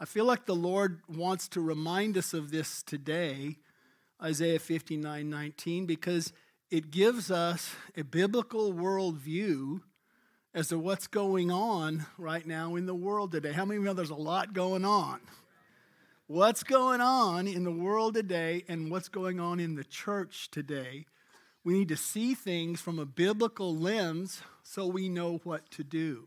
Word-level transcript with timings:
I 0.00 0.04
feel 0.04 0.24
like 0.24 0.46
the 0.46 0.56
Lord 0.56 1.00
wants 1.08 1.46
to 1.50 1.60
remind 1.60 2.18
us 2.18 2.34
of 2.34 2.50
this 2.50 2.82
today, 2.82 3.58
Isaiah 4.20 4.58
59 4.58 5.30
19, 5.30 5.86
because 5.86 6.32
it 6.72 6.90
gives 6.90 7.30
us 7.30 7.72
a 7.96 8.02
biblical 8.02 8.72
worldview 8.72 9.80
as 10.54 10.68
to 10.68 10.78
what's 10.78 11.06
going 11.06 11.52
on 11.52 12.06
right 12.18 12.46
now 12.46 12.74
in 12.74 12.86
the 12.86 12.94
world 12.96 13.30
today. 13.30 13.52
How 13.52 13.64
many 13.64 13.78
of 13.78 13.84
know 13.84 13.92
there's 13.92 14.10
a 14.10 14.16
lot 14.16 14.54
going 14.54 14.84
on? 14.84 15.20
What's 16.28 16.64
going 16.64 17.00
on 17.00 17.46
in 17.46 17.62
the 17.62 17.70
world 17.70 18.14
today 18.14 18.64
and 18.66 18.90
what's 18.90 19.08
going 19.08 19.38
on 19.38 19.60
in 19.60 19.76
the 19.76 19.84
church 19.84 20.50
today? 20.50 21.06
We 21.62 21.74
need 21.74 21.88
to 21.90 21.96
see 21.96 22.34
things 22.34 22.80
from 22.80 22.98
a 22.98 23.06
biblical 23.06 23.76
lens 23.76 24.40
so 24.64 24.88
we 24.88 25.08
know 25.08 25.40
what 25.44 25.70
to 25.70 25.84
do, 25.84 26.26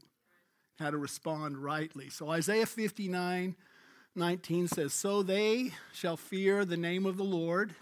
how 0.79 0.91
to 0.91 0.97
respond 0.97 1.57
rightly. 1.57 2.09
So 2.09 2.29
Isaiah 2.29 2.65
59 2.65 3.57
19 4.15 4.67
says, 4.69 4.93
So 4.93 5.21
they 5.21 5.71
shall 5.91 6.15
fear 6.15 6.63
the 6.63 6.77
name 6.77 7.05
of 7.05 7.17
the 7.17 7.25
Lord. 7.25 7.75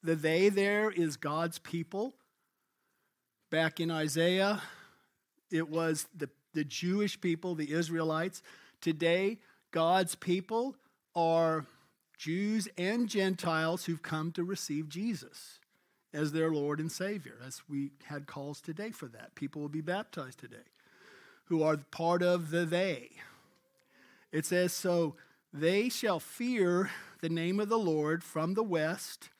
The 0.00 0.14
they 0.14 0.48
there 0.48 0.92
is 0.92 1.16
God's 1.16 1.58
people. 1.58 2.14
Back 3.50 3.80
in 3.80 3.90
Isaiah, 3.90 4.62
it 5.50 5.68
was 5.68 6.06
the, 6.16 6.30
the 6.54 6.64
Jewish 6.64 7.20
people, 7.20 7.56
the 7.56 7.72
Israelites. 7.72 8.44
Today, 8.80 9.40
God's 9.72 10.14
people 10.14 10.76
are 11.14 11.66
Jews 12.18 12.68
and 12.78 13.08
Gentiles 13.08 13.84
who've 13.84 14.02
come 14.02 14.32
to 14.32 14.44
receive 14.44 14.88
Jesus 14.88 15.58
as 16.14 16.32
their 16.32 16.50
Lord 16.50 16.78
and 16.78 16.92
Savior, 16.92 17.36
as 17.44 17.62
we 17.68 17.92
had 18.04 18.26
calls 18.26 18.60
today 18.60 18.90
for 18.90 19.06
that. 19.06 19.34
People 19.34 19.62
will 19.62 19.68
be 19.68 19.80
baptized 19.80 20.38
today 20.38 20.68
who 21.46 21.62
are 21.62 21.76
part 21.76 22.22
of 22.22 22.50
the 22.50 22.64
they. 22.64 23.10
It 24.30 24.46
says, 24.46 24.72
So 24.72 25.16
they 25.52 25.88
shall 25.88 26.20
fear 26.20 26.90
the 27.20 27.28
name 27.28 27.60
of 27.60 27.68
the 27.68 27.78
Lord 27.78 28.22
from 28.22 28.54
the 28.54 28.62
west 28.62 29.30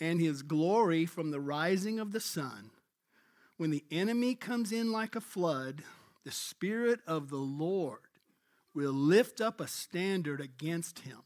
and 0.00 0.20
his 0.20 0.42
glory 0.42 1.06
from 1.06 1.30
the 1.30 1.40
rising 1.40 2.00
of 2.00 2.12
the 2.12 2.20
sun. 2.20 2.70
When 3.56 3.70
the 3.70 3.84
enemy 3.90 4.34
comes 4.34 4.72
in 4.72 4.90
like 4.90 5.14
a 5.14 5.20
flood, 5.20 5.84
the 6.24 6.32
Spirit 6.32 7.00
of 7.06 7.30
the 7.30 7.36
Lord 7.36 8.00
will 8.74 8.92
lift 8.92 9.40
up 9.40 9.60
a 9.60 9.68
standard 9.68 10.40
against 10.40 11.00
him, 11.00 11.18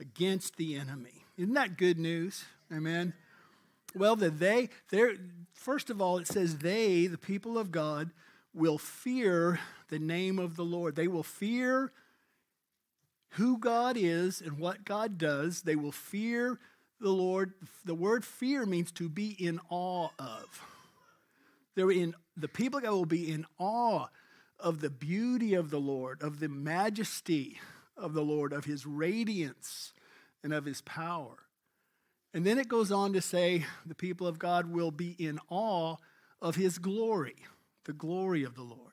against 0.00 0.56
the 0.56 0.76
enemy. 0.76 1.24
Isn't 1.36 1.54
that 1.54 1.76
good 1.76 1.98
news? 1.98 2.44
Amen. 2.72 3.14
Well, 3.94 4.16
that 4.16 4.38
they, 4.38 4.68
they're, 4.90 5.14
first 5.54 5.88
of 5.90 6.02
all, 6.02 6.18
it 6.18 6.26
says 6.26 6.58
they, 6.58 7.06
the 7.06 7.18
people 7.18 7.56
of 7.58 7.70
God, 7.70 8.10
will 8.52 8.78
fear 8.78 9.60
the 9.88 9.98
name 9.98 10.38
of 10.38 10.56
the 10.56 10.64
Lord. 10.64 10.96
They 10.96 11.08
will 11.08 11.22
fear 11.22 11.92
who 13.30 13.58
God 13.58 13.96
is 13.98 14.40
and 14.40 14.58
what 14.58 14.84
God 14.84 15.18
does. 15.18 15.62
They 15.62 15.76
will 15.76 15.92
fear 15.92 16.58
the 17.00 17.10
Lord. 17.10 17.52
The 17.84 17.94
word 17.94 18.24
fear 18.24 18.66
means 18.66 18.90
to 18.92 19.08
be 19.08 19.30
in 19.30 19.60
awe 19.68 20.08
of. 20.18 20.62
They're 21.74 21.90
in 21.90 22.14
the 22.36 22.48
people 22.48 22.78
of 22.78 22.84
God 22.84 22.92
will 22.92 23.04
be 23.04 23.30
in 23.30 23.46
awe 23.58 24.06
of 24.58 24.80
the 24.80 24.90
beauty 24.90 25.54
of 25.54 25.70
the 25.70 25.80
Lord, 25.80 26.22
of 26.22 26.40
the 26.40 26.48
majesty 26.48 27.58
of 27.96 28.14
the 28.14 28.22
Lord, 28.22 28.52
of 28.52 28.64
his 28.64 28.86
radiance 28.86 29.92
and 30.42 30.52
of 30.52 30.64
his 30.64 30.80
power. 30.82 31.36
And 32.34 32.44
then 32.44 32.58
it 32.58 32.68
goes 32.68 32.92
on 32.92 33.12
to 33.14 33.20
say 33.22 33.64
the 33.84 33.94
people 33.94 34.26
of 34.26 34.38
God 34.38 34.70
will 34.70 34.90
be 34.90 35.16
in 35.18 35.40
awe 35.48 35.96
of 36.40 36.56
his 36.56 36.78
glory, 36.78 37.36
the 37.84 37.92
glory 37.92 38.44
of 38.44 38.54
the 38.54 38.62
Lord. 38.62 38.92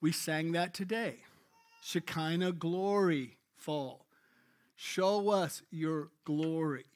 We 0.00 0.12
sang 0.12 0.52
that 0.52 0.74
today. 0.74 1.16
Shekinah 1.82 2.52
glory 2.52 3.36
fall. 3.56 4.06
Show 4.76 5.30
us 5.30 5.62
your 5.70 6.08
glory. 6.24 6.86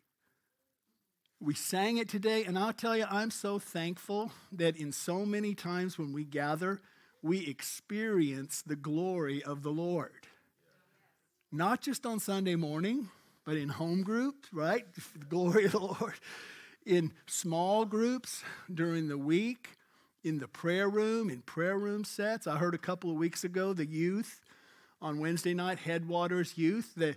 We 1.40 1.54
sang 1.54 1.98
it 1.98 2.08
today, 2.08 2.44
and 2.44 2.58
I'll 2.58 2.72
tell 2.72 2.96
you, 2.96 3.04
I'm 3.10 3.30
so 3.30 3.58
thankful 3.58 4.32
that 4.52 4.76
in 4.76 4.92
so 4.92 5.26
many 5.26 5.54
times 5.54 5.98
when 5.98 6.12
we 6.12 6.24
gather, 6.24 6.80
we 7.24 7.46
experience 7.46 8.62
the 8.66 8.76
glory 8.76 9.42
of 9.42 9.62
the 9.62 9.70
Lord. 9.70 10.12
Not 11.50 11.80
just 11.80 12.04
on 12.04 12.20
Sunday 12.20 12.54
morning, 12.54 13.08
but 13.46 13.56
in 13.56 13.70
home 13.70 14.02
groups, 14.02 14.46
right? 14.52 14.84
The 15.18 15.24
glory 15.24 15.64
of 15.64 15.72
the 15.72 15.78
Lord. 15.78 16.12
In 16.84 17.12
small 17.26 17.86
groups 17.86 18.44
during 18.72 19.08
the 19.08 19.16
week, 19.16 19.70
in 20.22 20.38
the 20.38 20.48
prayer 20.48 20.86
room, 20.86 21.30
in 21.30 21.40
prayer 21.40 21.78
room 21.78 22.04
sets. 22.04 22.46
I 22.46 22.58
heard 22.58 22.74
a 22.74 22.78
couple 22.78 23.10
of 23.10 23.16
weeks 23.16 23.42
ago 23.42 23.72
the 23.72 23.86
youth 23.86 24.42
on 25.00 25.18
Wednesday 25.18 25.54
night, 25.54 25.78
Headwaters 25.78 26.58
Youth, 26.58 26.92
they, 26.94 27.16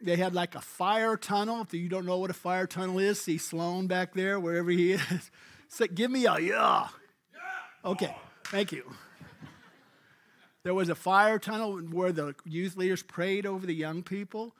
they 0.00 0.16
had 0.16 0.34
like 0.34 0.56
a 0.56 0.60
fire 0.60 1.16
tunnel. 1.16 1.62
If 1.62 1.74
you 1.74 1.88
don't 1.88 2.06
know 2.06 2.18
what 2.18 2.30
a 2.30 2.34
fire 2.34 2.66
tunnel 2.66 2.98
is, 2.98 3.20
see 3.20 3.38
Sloan 3.38 3.86
back 3.86 4.14
there, 4.14 4.40
wherever 4.40 4.70
he 4.70 4.92
is. 4.92 5.30
Say, 5.68 5.86
give 5.86 6.10
me 6.10 6.26
a 6.26 6.40
yeah. 6.40 6.88
Okay, 7.84 8.16
thank 8.46 8.72
you. 8.72 8.84
There 10.64 10.74
was 10.74 10.88
a 10.88 10.94
fire 10.94 11.38
tunnel 11.38 11.78
where 11.78 12.10
the 12.10 12.34
youth 12.46 12.74
leaders 12.74 13.02
prayed 13.02 13.44
over 13.44 13.66
the 13.66 13.74
young 13.74 14.02
people. 14.02 14.54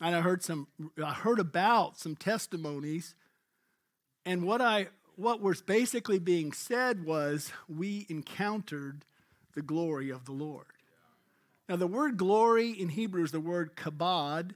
And 0.00 0.14
I 0.14 0.20
heard 0.20 0.42
some 0.44 0.68
I 1.02 1.12
heard 1.12 1.40
about 1.40 1.98
some 1.98 2.14
testimonies. 2.14 3.14
And 4.24 4.44
what 4.44 4.60
I 4.60 4.88
what 5.16 5.42
was 5.42 5.60
basically 5.60 6.20
being 6.20 6.52
said 6.52 7.04
was 7.04 7.52
we 7.68 8.06
encountered 8.08 9.04
the 9.54 9.60
glory 9.60 10.08
of 10.08 10.24
the 10.24 10.32
Lord. 10.32 10.66
Now 11.68 11.76
the 11.76 11.88
word 11.88 12.16
glory 12.16 12.70
in 12.70 12.88
Hebrew 12.88 13.24
is 13.24 13.32
the 13.32 13.40
word 13.40 13.76
kabod, 13.76 14.52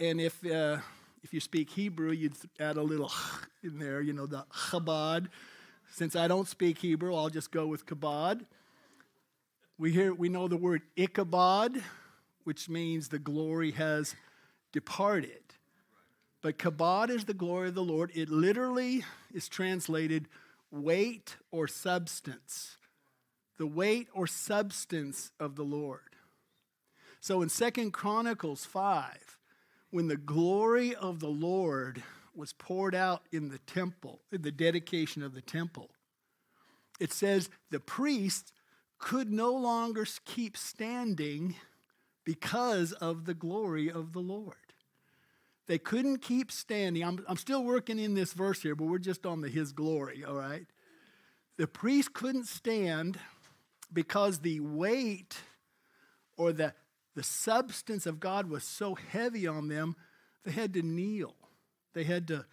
and 0.00 0.20
if 0.20 0.44
uh, 0.44 0.78
if 1.22 1.32
you 1.32 1.40
speak 1.40 1.70
Hebrew, 1.70 2.10
you'd 2.10 2.34
add 2.58 2.76
a 2.76 2.82
little 2.82 3.12
in 3.62 3.78
there, 3.78 4.00
you 4.00 4.12
know, 4.12 4.26
the 4.26 4.44
chabad. 4.52 5.28
Since 5.90 6.16
I 6.16 6.28
don't 6.28 6.48
speak 6.48 6.78
Hebrew, 6.78 7.14
I'll 7.14 7.30
just 7.30 7.50
go 7.52 7.66
with 7.66 7.86
kabod. 7.86 8.44
We 9.80 9.92
hear 9.92 10.12
we 10.12 10.28
know 10.28 10.48
the 10.48 10.56
word 10.56 10.82
Ichabod, 10.96 11.80
which 12.42 12.68
means 12.68 13.08
the 13.08 13.20
glory 13.20 13.70
has 13.72 14.16
departed. 14.72 15.42
But 16.42 16.58
kabod 16.58 17.10
is 17.10 17.26
the 17.26 17.34
glory 17.34 17.68
of 17.68 17.76
the 17.76 17.84
Lord. 17.84 18.10
It 18.12 18.28
literally 18.28 19.04
is 19.32 19.48
translated 19.48 20.26
weight 20.72 21.36
or 21.52 21.68
substance. 21.68 22.76
The 23.56 23.68
weight 23.68 24.08
or 24.12 24.26
substance 24.26 25.30
of 25.38 25.54
the 25.54 25.64
Lord. 25.64 26.00
So 27.20 27.40
in 27.42 27.48
Second 27.48 27.92
Chronicles 27.92 28.64
5, 28.64 29.38
when 29.90 30.08
the 30.08 30.16
glory 30.16 30.92
of 30.92 31.20
the 31.20 31.28
Lord 31.28 32.02
was 32.34 32.52
poured 32.52 32.96
out 32.96 33.22
in 33.30 33.48
the 33.48 33.58
temple, 33.58 34.22
in 34.32 34.42
the 34.42 34.52
dedication 34.52 35.22
of 35.22 35.34
the 35.34 35.40
temple, 35.40 35.90
it 36.98 37.12
says 37.12 37.48
the 37.70 37.80
priests 37.80 38.52
could 38.98 39.30
no 39.30 39.52
longer 39.52 40.06
keep 40.24 40.56
standing 40.56 41.54
because 42.24 42.92
of 42.92 43.24
the 43.24 43.34
glory 43.34 43.90
of 43.90 44.12
the 44.12 44.20
Lord. 44.20 44.54
They 45.66 45.78
couldn't 45.78 46.18
keep 46.18 46.50
standing. 46.50 47.04
I'm, 47.04 47.24
I'm 47.28 47.36
still 47.36 47.62
working 47.62 47.98
in 47.98 48.14
this 48.14 48.32
verse 48.32 48.62
here, 48.62 48.74
but 48.74 48.86
we're 48.86 48.98
just 48.98 49.26
on 49.26 49.40
the 49.40 49.48
His 49.48 49.72
glory, 49.72 50.24
all 50.24 50.34
right? 50.34 50.66
The 51.58 51.66
priest 51.66 52.14
couldn't 52.14 52.46
stand 52.46 53.18
because 53.92 54.40
the 54.40 54.60
weight 54.60 55.38
or 56.36 56.52
the, 56.52 56.72
the 57.14 57.22
substance 57.22 58.06
of 58.06 58.20
God 58.20 58.48
was 58.48 58.64
so 58.64 58.94
heavy 58.94 59.46
on 59.46 59.68
them, 59.68 59.96
they 60.44 60.52
had 60.52 60.72
to 60.74 60.82
kneel. 60.82 61.34
They 61.92 62.04
had 62.04 62.28
to 62.28 62.46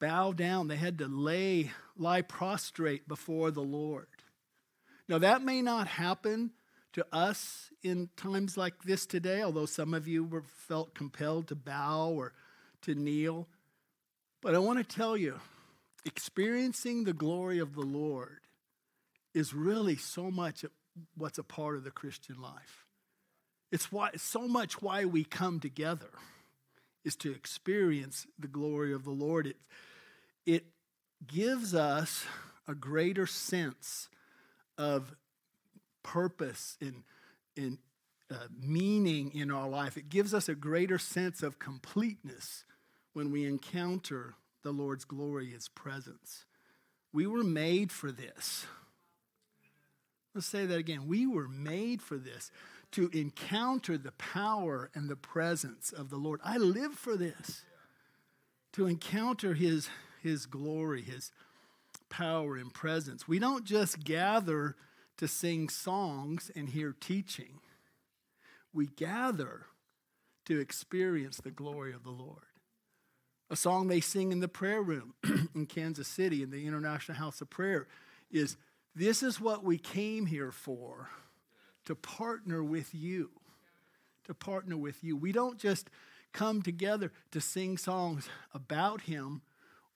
bow 0.00 0.32
down. 0.32 0.66
They 0.66 0.76
had 0.76 0.98
to 0.98 1.06
lay, 1.06 1.70
lie 1.96 2.22
prostrate 2.22 3.06
before 3.06 3.50
the 3.50 3.62
Lord. 3.62 4.06
Now, 5.08 5.18
that 5.18 5.42
may 5.42 5.62
not 5.62 5.88
happen 5.88 6.52
to 6.92 7.06
us 7.12 7.70
in 7.82 8.10
times 8.16 8.56
like 8.56 8.82
this 8.84 9.06
today, 9.06 9.42
although 9.42 9.66
some 9.66 9.94
of 9.94 10.06
you 10.06 10.24
were 10.24 10.42
felt 10.42 10.94
compelled 10.94 11.48
to 11.48 11.54
bow 11.54 12.10
or 12.10 12.32
to 12.82 12.94
kneel. 12.94 13.48
But 14.40 14.54
I 14.54 14.58
want 14.58 14.78
to 14.78 14.96
tell 14.96 15.16
you, 15.16 15.40
experiencing 16.04 17.04
the 17.04 17.12
glory 17.12 17.58
of 17.58 17.74
the 17.74 17.82
Lord 17.82 18.40
is 19.34 19.54
really 19.54 19.96
so 19.96 20.30
much 20.30 20.64
what's 21.16 21.38
a 21.38 21.44
part 21.44 21.76
of 21.76 21.84
the 21.84 21.90
Christian 21.90 22.40
life. 22.40 22.86
It's 23.70 23.90
why 23.90 24.10
so 24.16 24.46
much 24.46 24.82
why 24.82 25.06
we 25.06 25.24
come 25.24 25.58
together 25.58 26.10
is 27.04 27.16
to 27.16 27.32
experience 27.32 28.26
the 28.38 28.48
glory 28.48 28.92
of 28.92 29.04
the 29.04 29.10
Lord. 29.10 29.46
It, 29.46 29.56
it 30.44 30.66
gives 31.26 31.74
us 31.74 32.26
a 32.68 32.74
greater 32.74 33.26
sense 33.26 34.08
of 34.78 35.14
purpose 36.02 36.76
and, 36.80 37.02
and 37.56 37.78
uh, 38.30 38.46
meaning 38.60 39.32
in 39.34 39.50
our 39.50 39.68
life. 39.68 39.96
It 39.96 40.08
gives 40.08 40.32
us 40.32 40.48
a 40.48 40.54
greater 40.54 40.98
sense 40.98 41.42
of 41.42 41.58
completeness 41.58 42.64
when 43.12 43.30
we 43.30 43.44
encounter 43.44 44.34
the 44.62 44.72
Lord's 44.72 45.04
glory, 45.04 45.50
His 45.50 45.68
presence. 45.68 46.44
We 47.12 47.26
were 47.26 47.44
made 47.44 47.92
for 47.92 48.10
this. 48.10 48.66
Let's 50.34 50.46
say 50.46 50.64
that 50.64 50.78
again. 50.78 51.06
We 51.06 51.26
were 51.26 51.48
made 51.48 52.00
for 52.00 52.16
this 52.16 52.50
to 52.92 53.10
encounter 53.12 53.98
the 53.98 54.12
power 54.12 54.90
and 54.94 55.08
the 55.08 55.16
presence 55.16 55.92
of 55.92 56.10
the 56.10 56.16
Lord. 56.16 56.40
I 56.42 56.56
live 56.56 56.94
for 56.94 57.16
this 57.16 57.62
to 58.72 58.86
encounter 58.86 59.54
His, 59.54 59.88
His 60.22 60.46
glory, 60.46 61.02
His 61.02 61.32
power 62.12 62.56
and 62.56 62.72
presence. 62.72 63.26
We 63.26 63.38
don't 63.38 63.64
just 63.64 64.04
gather 64.04 64.76
to 65.16 65.26
sing 65.26 65.70
songs 65.70 66.50
and 66.54 66.68
hear 66.68 66.94
teaching, 66.98 67.60
we 68.72 68.86
gather 68.86 69.66
to 70.46 70.58
experience 70.58 71.38
the 71.38 71.50
glory 71.50 71.92
of 71.92 72.04
the 72.04 72.10
Lord. 72.10 72.44
A 73.50 73.56
song 73.56 73.88
they 73.88 74.00
sing 74.00 74.32
in 74.32 74.40
the 74.40 74.48
prayer 74.48 74.82
room 74.82 75.14
in 75.54 75.66
Kansas 75.66 76.08
City 76.08 76.42
in 76.42 76.50
the 76.50 76.66
International 76.66 77.16
House 77.16 77.40
of 77.40 77.50
Prayer 77.50 77.86
is 78.30 78.56
This 78.94 79.22
is 79.22 79.40
what 79.40 79.62
we 79.62 79.78
came 79.78 80.26
here 80.26 80.50
for 80.50 81.10
to 81.84 81.94
partner 81.94 82.64
with 82.64 82.94
you. 82.94 83.30
To 84.24 84.34
partner 84.34 84.76
with 84.76 85.04
you. 85.04 85.16
We 85.16 85.32
don't 85.32 85.58
just 85.58 85.90
come 86.32 86.62
together 86.62 87.12
to 87.30 87.40
sing 87.40 87.76
songs 87.76 88.28
about 88.54 89.02
Him 89.02 89.42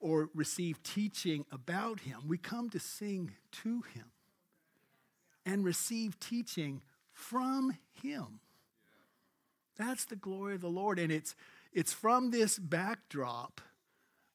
or 0.01 0.31
receive 0.35 0.83
teaching 0.83 1.45
about 1.51 2.01
Him. 2.01 2.21
We 2.27 2.39
come 2.39 2.71
to 2.71 2.79
sing 2.79 3.33
to 3.63 3.83
Him 3.95 4.07
and 5.45 5.65
receive 5.65 6.19
teaching 6.21 6.83
from 7.13 7.77
Him. 8.03 8.41
That's 9.77 10.05
the 10.05 10.17
glory 10.17 10.55
of 10.55 10.61
the 10.61 10.69
Lord. 10.69 10.99
And 10.99 11.13
it's, 11.13 11.35
it's 11.73 11.93
from 11.93 12.31
this 12.31 12.59
backdrop 12.59 13.61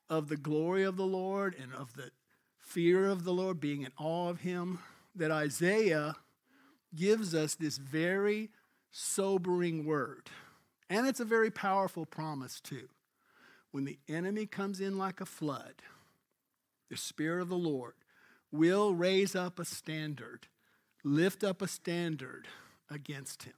of 0.10 0.30
the 0.30 0.38
glory 0.38 0.84
of 0.84 0.98
the 0.98 1.06
Lord 1.06 1.56
and 1.62 1.74
of 1.74 1.94
the 1.94 2.12
fear 2.58 3.08
of 3.08 3.24
the 3.24 3.34
Lord, 3.34 3.60
being 3.60 3.82
in 3.82 3.92
awe 3.98 4.30
of 4.30 4.42
Him, 4.42 4.80
that 5.16 5.32
Isaiah 5.32 6.16
gives 6.96 7.34
us 7.34 7.56
this 7.56 7.78
very 7.78 8.50
sobering 8.92 9.86
word. 9.86 10.30
And 10.90 11.08
it's 11.08 11.20
a 11.20 11.26
very 11.26 11.50
powerful 11.50 12.06
promise, 12.06 12.60
too. 12.60 12.90
When 13.72 13.86
the 13.86 14.00
enemy 14.08 14.46
comes 14.46 14.82
in 14.82 14.98
like 14.98 15.22
a 15.22 15.26
flood, 15.26 15.76
the 16.90 16.98
Spirit 16.98 17.42
of 17.42 17.50
the 17.50 17.56
Lord 17.56 17.94
will 18.52 18.94
raise 18.94 19.36
up 19.36 19.60
a 19.60 19.66
standard, 19.66 20.48
lift 21.04 21.44
up 21.44 21.62
a 21.62 21.68
standard 21.68 22.48
against 22.90 23.44
him. 23.44 23.54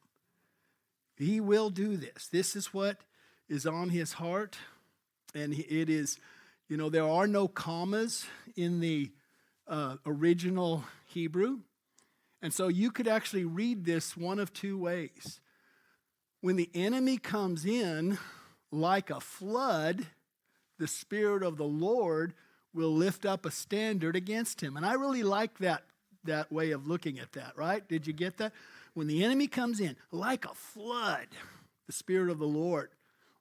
He 1.17 1.39
will 1.39 1.69
do 1.69 1.97
this. 1.97 2.27
This 2.27 2.55
is 2.55 2.73
what 2.73 2.97
is 3.49 3.65
on 3.65 3.89
his 3.89 4.13
heart. 4.13 4.57
And 5.35 5.53
it 5.53 5.89
is, 5.89 6.19
you 6.69 6.77
know, 6.77 6.89
there 6.89 7.07
are 7.07 7.27
no 7.27 7.47
commas 7.47 8.25
in 8.55 8.79
the 8.79 9.11
uh, 9.67 9.97
original 10.05 10.83
Hebrew. 11.07 11.59
And 12.41 12.53
so 12.53 12.67
you 12.67 12.91
could 12.91 13.07
actually 13.07 13.45
read 13.45 13.85
this 13.85 14.17
one 14.17 14.37
of 14.37 14.53
two 14.53 14.77
ways. 14.77 15.39
When 16.41 16.55
the 16.55 16.69
enemy 16.73 17.17
comes 17.17 17.65
in 17.65 18.17
like 18.73 19.09
a 19.09 19.19
flood, 19.19 20.07
the 20.79 20.87
Spirit 20.87 21.43
of 21.43 21.57
the 21.57 21.63
Lord 21.63 22.33
will 22.73 22.93
lift 22.93 23.25
up 23.25 23.45
a 23.45 23.51
standard 23.51 24.15
against 24.15 24.61
him. 24.61 24.75
And 24.75 24.85
I 24.85 24.93
really 24.93 25.23
like 25.23 25.59
that, 25.59 25.83
that 26.23 26.51
way 26.51 26.71
of 26.71 26.87
looking 26.87 27.19
at 27.19 27.33
that, 27.33 27.55
right? 27.55 27.87
Did 27.87 28.07
you 28.07 28.13
get 28.13 28.37
that? 28.37 28.51
When 28.95 29.07
the 29.07 29.23
enemy 29.23 29.47
comes 29.47 29.79
in 29.79 29.95
like 30.11 30.45
a 30.45 30.53
flood, 30.55 31.27
the 31.87 31.93
Spirit 31.93 32.29
of 32.29 32.39
the 32.39 32.47
Lord 32.47 32.89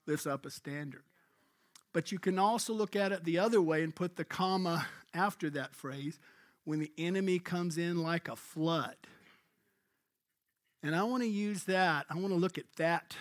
lifts 0.06 0.26
up 0.26 0.44
a 0.44 0.50
standard. 0.50 1.02
But 1.92 2.12
you 2.12 2.18
can 2.18 2.38
also 2.38 2.72
look 2.72 2.96
at 2.96 3.12
it 3.12 3.24
the 3.24 3.38
other 3.38 3.60
way 3.60 3.82
and 3.82 3.94
put 3.94 4.16
the 4.16 4.24
comma 4.24 4.86
after 5.14 5.50
that 5.50 5.74
phrase 5.74 6.18
when 6.64 6.78
the 6.78 6.92
enemy 6.96 7.38
comes 7.38 7.76
in 7.76 8.02
like 8.02 8.28
a 8.28 8.36
flood. 8.36 8.96
And 10.82 10.96
I 10.96 11.04
want 11.04 11.22
to 11.22 11.28
use 11.28 11.64
that, 11.64 12.06
I 12.10 12.14
want 12.14 12.28
to 12.28 12.34
look 12.34 12.58
at 12.58 12.64
that 12.76 13.16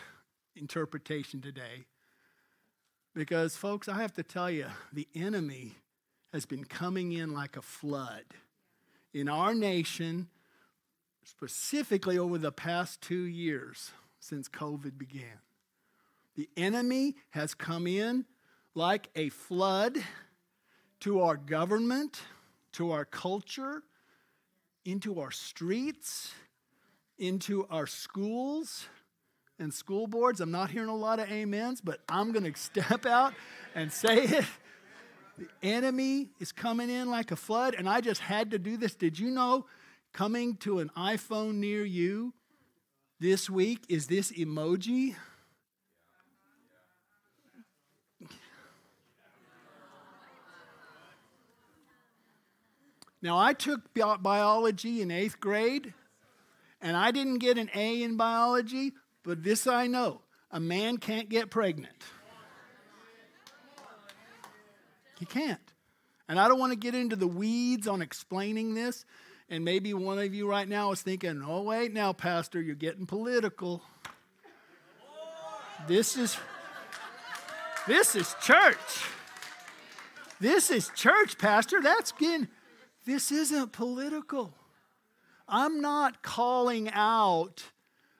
interpretation 0.55 1.41
today. 1.41 1.85
Because, 3.13 3.57
folks, 3.57 3.89
I 3.89 4.01
have 4.01 4.13
to 4.13 4.23
tell 4.23 4.49
you, 4.49 4.67
the 4.93 5.07
enemy 5.13 5.75
has 6.31 6.45
been 6.45 6.63
coming 6.63 7.11
in 7.11 7.33
like 7.33 7.57
a 7.57 7.61
flood 7.61 8.23
in 9.13 9.27
our 9.27 9.53
nation, 9.53 10.29
specifically 11.23 12.17
over 12.17 12.37
the 12.37 12.53
past 12.53 13.01
two 13.01 13.23
years 13.23 13.91
since 14.19 14.47
COVID 14.47 14.97
began. 14.97 15.39
The 16.35 16.49
enemy 16.55 17.15
has 17.31 17.53
come 17.53 17.85
in 17.85 18.25
like 18.73 19.09
a 19.15 19.27
flood 19.27 19.97
to 21.01 21.21
our 21.21 21.35
government, 21.35 22.21
to 22.73 22.91
our 22.91 23.03
culture, 23.03 23.83
into 24.85 25.19
our 25.19 25.31
streets, 25.31 26.33
into 27.17 27.67
our 27.69 27.85
schools 27.85 28.87
and 29.61 29.73
school 29.73 30.07
boards. 30.07 30.41
I'm 30.41 30.51
not 30.51 30.71
hearing 30.71 30.89
a 30.89 30.95
lot 30.95 31.19
of 31.19 31.31
amens, 31.31 31.79
but 31.79 32.01
I'm 32.09 32.31
going 32.31 32.43
to 32.51 32.59
step 32.59 33.05
out 33.05 33.33
and 33.73 33.91
say 33.91 34.23
it. 34.23 34.45
The 35.37 35.47
enemy 35.63 36.29
is 36.39 36.51
coming 36.51 36.89
in 36.89 37.09
like 37.09 37.31
a 37.31 37.35
flood, 37.35 37.75
and 37.75 37.87
I 37.87 38.01
just 38.01 38.21
had 38.21 38.51
to 38.51 38.59
do 38.59 38.75
this. 38.75 38.95
Did 38.95 39.17
you 39.17 39.31
know 39.31 39.65
coming 40.11 40.57
to 40.57 40.79
an 40.79 40.91
iPhone 40.97 41.55
near 41.55 41.85
you 41.85 42.33
this 43.19 43.49
week 43.49 43.85
is 43.87 44.07
this 44.07 44.31
emoji? 44.31 45.15
Now, 53.23 53.37
I 53.37 53.53
took 53.53 53.93
biology 53.93 55.01
in 55.01 55.11
eighth 55.11 55.39
grade, 55.39 55.93
and 56.81 56.97
I 56.97 57.11
didn't 57.11 57.37
get 57.37 57.59
an 57.59 57.69
A 57.75 58.01
in 58.01 58.17
biology, 58.17 58.93
but 59.23 59.43
this 59.43 59.67
I 59.67 59.87
know 59.87 60.21
a 60.51 60.59
man 60.59 60.97
can't 60.97 61.29
get 61.29 61.49
pregnant. 61.49 61.95
He 65.19 65.25
can't. 65.25 65.59
And 66.27 66.39
I 66.39 66.47
don't 66.47 66.59
want 66.59 66.71
to 66.71 66.77
get 66.77 66.95
into 66.95 67.15
the 67.15 67.27
weeds 67.27 67.87
on 67.87 68.01
explaining 68.01 68.73
this. 68.73 69.05
And 69.49 69.65
maybe 69.65 69.93
one 69.93 70.17
of 70.17 70.33
you 70.33 70.49
right 70.49 70.67
now 70.67 70.91
is 70.91 71.01
thinking, 71.01 71.43
oh, 71.45 71.63
wait 71.63 71.93
now, 71.93 72.13
Pastor, 72.13 72.61
you're 72.61 72.73
getting 72.73 73.05
political. 73.05 73.83
This 75.87 76.15
is 76.15 76.37
this 77.87 78.15
is 78.15 78.35
church. 78.41 78.77
This 80.39 80.71
is 80.71 80.89
church, 80.95 81.37
Pastor. 81.37 81.81
That's 81.81 82.11
getting 82.11 82.47
this 83.05 83.31
isn't 83.31 83.71
political. 83.71 84.53
I'm 85.47 85.81
not 85.81 86.21
calling 86.21 86.89
out 86.91 87.63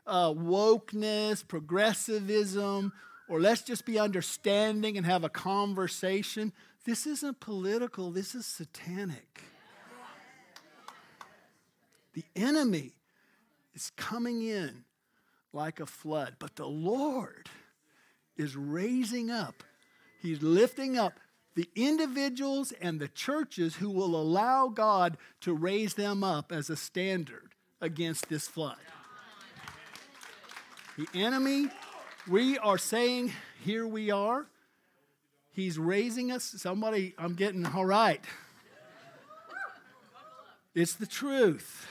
uh, 0.06 0.30
wokeness, 0.30 1.48
progressivism, 1.48 2.92
or 3.28 3.40
let's 3.40 3.62
just 3.62 3.86
be 3.86 4.00
understanding 4.00 4.98
and 4.98 5.06
have 5.06 5.24
a 5.24 5.30
conversation. 5.30 6.52
This 6.86 7.06
isn't 7.06 7.40
political, 7.40 8.12
this 8.12 8.36
is 8.36 8.46
satanic. 8.46 9.44
The 12.14 12.26
enemy 12.36 12.94
is 13.74 13.92
coming 13.96 14.42
in 14.42 14.84
like 15.54 15.80
a 15.80 15.86
flood, 15.86 16.36
but 16.40 16.56
the 16.56 16.68
Lord 16.68 17.50
is 18.38 18.56
raising 18.56 19.30
up, 19.30 19.64
He's 20.22 20.42
lifting 20.42 20.98
up 21.00 21.20
the 21.56 21.70
individuals 21.76 22.72
and 22.80 23.00
the 23.00 23.08
churches 23.08 23.76
who 23.76 23.90
will 23.90 24.16
allow 24.16 24.68
God 24.68 25.18
to 25.42 25.54
raise 25.54 25.96
them 25.96 26.24
up 26.24 26.52
as 26.52 26.70
a 26.70 26.76
standard 26.76 27.54
against 27.82 28.30
this 28.30 28.48
flood. 28.48 28.78
The 31.02 31.20
enemy, 31.20 31.68
we 32.28 32.60
are 32.60 32.78
saying, 32.78 33.34
here 33.66 33.88
we 33.88 34.12
are. 34.12 34.46
He's 35.50 35.80
raising 35.80 36.32
us. 36.32 36.44
Somebody, 36.44 37.16
I'm 37.18 37.34
getting 37.34 37.66
all 37.66 37.88
right. 37.88 38.24
It's 40.76 40.94
the 40.94 41.08
truth. 41.08 41.88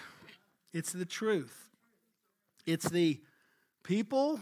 It's 0.72 0.92
the 0.92 1.04
truth. 1.04 1.70
It's 2.66 2.88
the 2.88 3.20
people, 3.82 4.38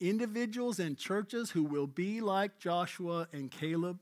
individuals, 0.00 0.80
and 0.80 0.98
churches 0.98 1.52
who 1.52 1.62
will 1.62 1.86
be 1.86 2.20
like 2.20 2.58
Joshua 2.58 3.28
and 3.32 3.52
Caleb, 3.52 4.00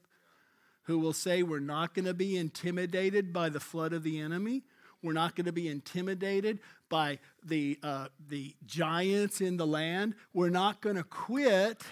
who 0.84 0.98
will 0.98 1.12
say, 1.12 1.42
We're 1.42 1.60
not 1.60 1.92
going 1.92 2.06
to 2.06 2.14
be 2.14 2.38
intimidated 2.38 3.34
by 3.34 3.50
the 3.50 3.60
flood 3.60 3.92
of 3.92 4.02
the 4.02 4.18
enemy. 4.18 4.62
We're 5.02 5.12
not 5.12 5.34
going 5.34 5.46
to 5.46 5.52
be 5.52 5.68
intimidated 5.68 6.58
by 6.88 7.18
the, 7.44 7.78
uh, 7.82 8.08
the 8.28 8.54
giants 8.66 9.40
in 9.40 9.56
the 9.56 9.66
land. 9.66 10.14
We're 10.34 10.50
not 10.50 10.80
going 10.80 10.96
to 10.96 11.04
quit 11.04 11.82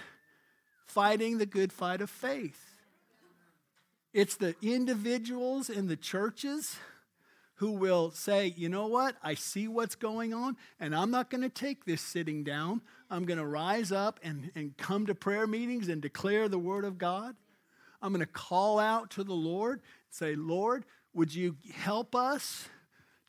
fighting 0.86 1.38
the 1.38 1.46
good 1.46 1.72
fight 1.72 2.00
of 2.00 2.10
faith. 2.10 2.64
It's 4.12 4.36
the 4.36 4.54
individuals 4.62 5.70
in 5.70 5.86
the 5.86 5.96
churches 5.96 6.76
who 7.56 7.72
will 7.72 8.10
say, 8.12 8.54
you 8.56 8.68
know 8.68 8.86
what, 8.86 9.16
I 9.22 9.34
see 9.34 9.66
what's 9.66 9.96
going 9.96 10.32
on, 10.32 10.56
and 10.78 10.94
I'm 10.94 11.10
not 11.10 11.28
going 11.28 11.42
to 11.42 11.48
take 11.48 11.84
this 11.84 12.00
sitting 12.00 12.44
down. 12.44 12.82
I'm 13.10 13.24
going 13.24 13.38
to 13.38 13.46
rise 13.46 13.90
up 13.90 14.20
and, 14.22 14.52
and 14.54 14.76
come 14.76 15.06
to 15.06 15.14
prayer 15.14 15.46
meetings 15.46 15.88
and 15.88 16.00
declare 16.00 16.48
the 16.48 16.58
word 16.58 16.84
of 16.84 16.98
God. 16.98 17.34
I'm 18.00 18.12
going 18.12 18.24
to 18.24 18.26
call 18.26 18.78
out 18.78 19.10
to 19.12 19.24
the 19.24 19.34
Lord, 19.34 19.80
and 19.80 19.82
say, 20.10 20.36
Lord, 20.36 20.84
would 21.14 21.34
you 21.34 21.56
help 21.74 22.14
us 22.14 22.68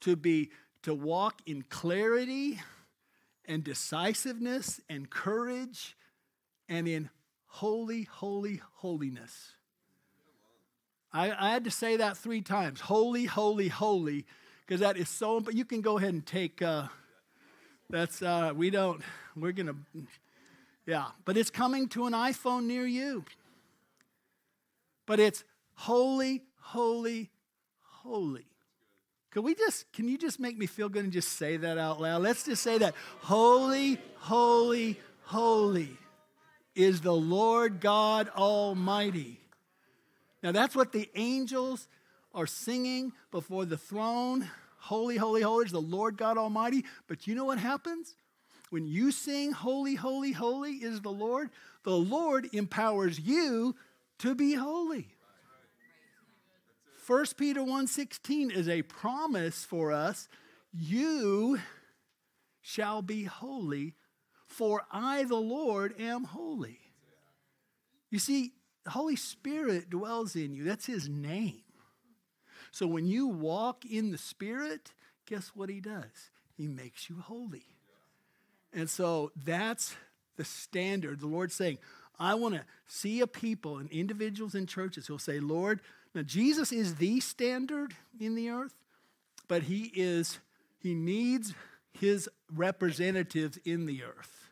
to 0.02 0.16
be 0.16 0.52
to 0.84 0.94
walk 0.94 1.42
in 1.46 1.64
clarity 1.64 2.60
and 3.46 3.64
decisiveness 3.64 4.80
and 4.90 5.10
courage 5.10 5.96
and 6.70 6.88
in 6.88 7.10
holy, 7.48 8.04
holy, 8.04 8.62
holiness. 8.76 9.54
I, 11.12 11.32
I 11.32 11.52
had 11.52 11.64
to 11.64 11.72
say 11.72 11.98
that 11.98 12.18
three 12.18 12.42
times 12.42 12.80
holy, 12.80 13.26
holy, 13.26 13.68
holy, 13.68 14.26
because 14.66 14.82
that 14.82 14.98
is 14.98 15.10
so, 15.10 15.40
but 15.40 15.56
you 15.56 15.66
can 15.66 15.82
go 15.82 15.98
ahead 15.98 16.14
and 16.14 16.26
take, 16.26 16.62
uh, 16.62 16.88
that's, 17.90 18.22
uh, 18.22 18.54
we 18.56 18.70
don't, 18.70 19.02
we're 19.36 19.52
going 19.52 19.68
to, 19.68 19.76
yeah, 20.86 21.08
but 21.26 21.36
it's 21.36 21.50
coming 21.50 21.88
to 21.90 22.06
an 22.06 22.14
iPhone 22.14 22.66
near 22.66 22.86
you. 22.86 23.26
But 25.08 25.20
it's 25.20 25.44
holy, 25.74 26.44
holy, 26.60 27.32
holy. 27.80 28.46
Could 29.32 29.44
we 29.44 29.54
just, 29.54 29.92
can 29.94 30.08
you 30.08 30.18
just 30.18 30.40
make 30.40 30.58
me 30.58 30.66
feel 30.66 30.90
good 30.90 31.04
and 31.04 31.14
just 31.14 31.34
say 31.34 31.58
that 31.58 31.78
out 31.78 32.02
loud? 32.02 32.24
Let's 32.24 32.44
just 32.44 32.64
say 32.64 32.80
that. 32.80 32.96
Holy, 33.22 34.00
holy, 34.18 35.00
holy 35.24 35.98
is 36.76 37.02
the 37.02 37.14
Lord 37.14 37.80
God 37.80 38.30
Almighty. 38.36 39.40
Now 40.42 40.52
that's 40.52 40.76
what 40.76 40.92
the 40.92 41.10
angels 41.16 41.88
are 42.34 42.48
singing 42.48 43.12
before 43.32 43.66
the 43.66 43.78
throne. 43.78 44.50
Holy, 44.78 45.18
holy, 45.18 45.42
holy 45.42 45.66
is 45.66 45.72
the 45.72 45.82
Lord 45.82 46.18
God 46.18 46.38
Almighty. 46.38 46.86
But 47.08 47.28
you 47.28 47.36
know 47.36 47.46
what 47.46 47.60
happens? 47.60 48.16
When 48.70 48.88
you 48.88 49.12
sing, 49.12 49.52
Holy, 49.52 49.96
holy, 49.96 50.32
holy 50.32 50.74
is 50.74 51.02
the 51.02 51.12
Lord, 51.12 51.50
the 51.84 51.96
Lord 51.96 52.50
empowers 52.54 53.20
you 53.20 53.76
to 54.20 54.36
be 54.36 54.54
holy. 54.54 55.08
1 57.10 57.26
Peter 57.38 57.64
1:16 57.64 58.52
is 58.52 58.70
a 58.70 58.84
promise 58.84 59.66
for 59.66 59.92
us, 59.92 60.30
you 60.72 61.60
shall 62.62 63.02
be 63.02 63.24
holy, 63.24 63.96
for 64.46 64.86
I 64.92 65.24
the 65.24 65.34
Lord 65.34 66.00
am 66.00 66.26
holy. 66.26 66.80
You 68.12 68.20
see, 68.20 68.54
the 68.84 68.92
Holy 68.92 69.16
Spirit 69.16 69.90
dwells 69.90 70.36
in 70.36 70.54
you. 70.54 70.64
That's 70.64 70.86
his 70.86 71.10
name. 71.10 71.64
So 72.70 72.86
when 72.86 73.08
you 73.08 73.26
walk 73.26 73.86
in 73.86 74.12
the 74.12 74.20
Spirit, 74.20 74.94
guess 75.26 75.48
what 75.56 75.70
he 75.70 75.82
does? 75.82 76.30
He 76.56 76.68
makes 76.68 77.10
you 77.10 77.22
holy. 77.22 77.66
And 78.72 78.88
so 78.88 79.32
that's 79.36 79.96
the 80.38 80.46
standard. 80.46 81.22
The 81.22 81.28
Lord's 81.28 81.56
saying, 81.56 81.80
I 82.20 82.36
want 82.36 82.54
to 82.54 82.66
see 82.86 83.22
a 83.22 83.28
people 83.28 83.80
and 83.80 83.90
individuals 83.90 84.54
in 84.54 84.68
churches 84.68 85.08
who'll 85.08 85.18
say, 85.18 85.40
Lord, 85.40 85.82
now, 86.16 86.24
Jesus 86.24 86.72
is 86.72 86.96
the 86.96 87.20
standard 87.20 87.94
in 88.20 88.36
the 88.36 88.50
earth, 88.50 88.74
but 89.48 89.64
he 89.64 89.92
is, 89.96 90.40
he 90.80 90.96
needs 90.96 91.54
his 91.92 92.28
representatives 92.54 93.60
in 93.64 93.86
the 93.86 94.04
earth. 94.04 94.50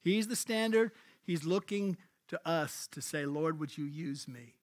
He's 0.00 0.28
the 0.28 0.36
standard. 0.36 0.92
He's 1.22 1.44
looking 1.44 1.98
to 2.28 2.40
us 2.48 2.88
to 2.92 3.02
say, 3.02 3.26
Lord, 3.26 3.60
would 3.60 3.76
you 3.76 3.84
use 3.84 4.26
me? 4.26 4.54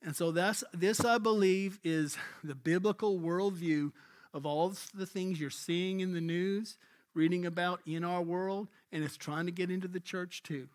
And 0.00 0.14
so 0.14 0.30
that's 0.30 0.62
this, 0.72 1.04
I 1.04 1.18
believe, 1.18 1.80
is 1.82 2.16
the 2.44 2.54
biblical 2.54 3.18
worldview 3.18 3.92
of 4.32 4.46
all 4.46 4.72
the 4.94 5.06
things 5.06 5.40
you're 5.40 5.50
seeing 5.50 5.98
in 5.98 6.12
the 6.12 6.20
news, 6.20 6.76
reading 7.14 7.46
about 7.46 7.80
in 7.84 8.04
our 8.04 8.22
world, 8.22 8.68
and 8.92 9.02
it's 9.02 9.16
trying 9.16 9.46
to 9.46 9.52
get 9.52 9.70
into 9.72 9.88
the 9.88 9.98
church 9.98 10.44
too. 10.44 10.68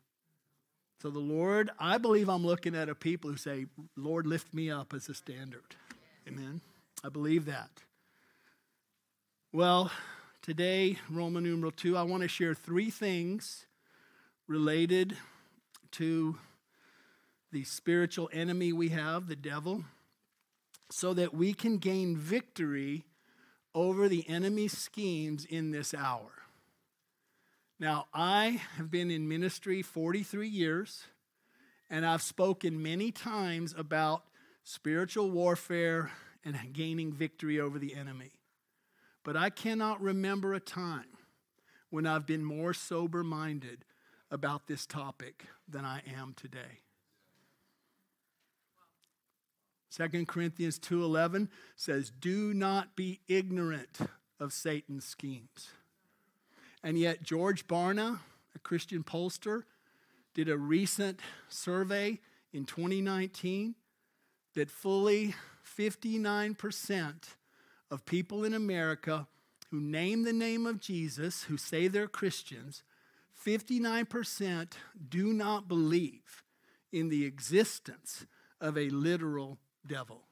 So 1.04 1.10
the 1.10 1.20
Lord, 1.20 1.70
I 1.78 1.98
believe 1.98 2.30
I'm 2.30 2.46
looking 2.46 2.76
at 2.76 2.88
a 2.88 2.96
people 2.96 3.30
who 3.30 3.36
say, 3.36 3.66
Lord, 3.98 4.26
lift 4.26 4.54
me 4.54 4.72
up 4.72 4.94
as 4.94 5.10
a 5.10 5.14
standard. 5.14 5.76
Amen. 6.26 6.62
I 7.04 7.10
believe 7.10 7.44
that. 7.48 7.70
Well, 9.52 9.92
today, 10.42 11.00
Roman 11.10 11.44
numeral 11.44 11.74
2, 11.74 11.98
I 11.98 12.04
want 12.04 12.24
to 12.24 12.30
share 12.30 12.54
three 12.54 12.90
things 12.90 13.66
related 14.48 15.18
to 15.92 16.38
the 17.52 17.66
spiritual 17.66 18.30
enemy 18.32 18.72
we 18.72 18.88
have, 18.88 19.28
the 19.28 19.36
devil, 19.36 19.84
so 20.90 21.14
that 21.16 21.34
we 21.34 21.54
can 21.54 21.80
gain 21.80 22.16
victory 22.16 23.04
over 23.76 24.08
the 24.08 24.24
enemy's 24.30 24.78
schemes 24.78 25.44
in 25.44 25.72
this 25.72 25.94
hour. 25.94 26.43
Now, 27.84 28.08
I 28.14 28.62
have 28.78 28.90
been 28.90 29.12
in 29.12 29.28
ministry 29.28 29.82
43 29.82 30.48
years, 30.48 31.04
and 31.90 32.06
I've 32.06 32.22
spoken 32.22 32.82
many 32.82 33.12
times 33.12 33.76
about 33.78 34.24
spiritual 34.64 35.30
warfare 35.32 36.10
and 36.46 36.56
gaining 36.72 37.12
victory 37.12 37.60
over 37.60 37.78
the 37.78 37.94
enemy. 37.94 38.32
But 39.22 39.36
I 39.36 39.50
cannot 39.50 40.02
remember 40.02 40.54
a 40.54 40.62
time 40.62 41.18
when 41.90 42.06
I've 42.08 42.26
been 42.26 42.46
more 42.46 42.74
sober 42.74 43.22
minded 43.22 43.84
about 44.32 44.68
this 44.68 44.86
topic 44.86 45.48
than 45.68 45.84
I 45.84 46.04
am 46.08 46.36
today. 46.38 46.84
2 49.90 50.26
Corinthians 50.26 50.80
2:11 50.80 51.50
says, 51.76 52.12
"Do 52.12 52.54
not 52.54 52.96
be 52.96 53.20
ignorant 53.28 54.00
of 54.40 54.54
Satan's 54.54 55.04
schemes." 55.04 55.74
And 56.84 56.98
yet, 57.00 57.24
George 57.24 57.68
Barna, 57.68 58.20
a 58.56 58.60
Christian 58.60 59.04
pollster, 59.04 59.64
did 60.34 60.50
a 60.50 60.58
recent 60.58 61.22
survey 61.48 62.20
in 62.52 62.66
2019 62.66 63.76
that 64.56 64.70
fully 64.70 65.36
59% 65.78 67.14
of 67.90 68.06
people 68.06 68.44
in 68.44 68.54
America 68.54 69.28
who 69.72 69.80
name 69.80 70.24
the 70.24 70.34
name 70.34 70.68
of 70.68 70.80
Jesus, 70.80 71.44
who 71.44 71.58
say 71.58 71.88
they're 71.88 72.08
Christians, 72.08 72.84
59% 73.44 74.74
do 75.10 75.34
not 75.34 75.68
believe 75.68 76.44
in 76.92 77.10
the 77.10 77.26
existence 77.26 78.26
of 78.62 78.78
a 78.78 78.90
literal 78.90 79.58
devil. 79.86 80.28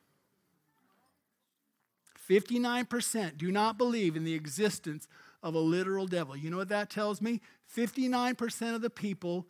59% 2.29 3.37
do 3.37 3.51
not 3.51 3.77
believe 3.77 4.15
in 4.15 4.23
the 4.23 4.35
existence 4.35 5.07
of 5.43 5.55
a 5.55 5.59
literal 5.59 6.07
devil. 6.07 6.35
You 6.35 6.49
know 6.49 6.57
what 6.57 6.69
that 6.69 6.89
tells 6.89 7.21
me? 7.21 7.41
59% 7.75 8.75
of 8.75 8.81
the 8.81 8.89
people 8.89 9.47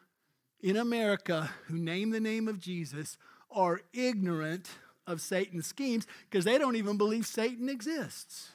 in 0.62 0.78
America 0.78 1.50
who 1.66 1.78
name 1.78 2.12
the 2.12 2.20
name 2.20 2.48
of 2.48 2.60
Jesus 2.60 3.18
are 3.50 3.82
ignorant 3.94 4.70
of 5.08 5.22
Satan's 5.22 5.66
schemes 5.66 6.08
because 6.30 6.46
they 6.46 6.58
don't 6.58 6.76
even 6.76 6.98
believe 6.98 7.26
Satan 7.26 7.68
exists. 7.68 8.52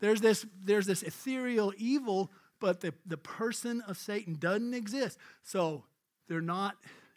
There's 0.00 0.20
this, 0.20 0.44
there's 0.62 0.86
this 0.86 1.02
ethereal 1.02 1.72
evil, 1.78 2.30
but 2.60 2.80
the, 2.80 2.92
the 3.06 3.16
person 3.16 3.80
of 3.82 3.96
Satan 3.96 4.36
doesn't 4.38 4.74
exist. 4.74 5.18
So 5.42 5.84
they're 6.28 6.40
not 6.40 6.76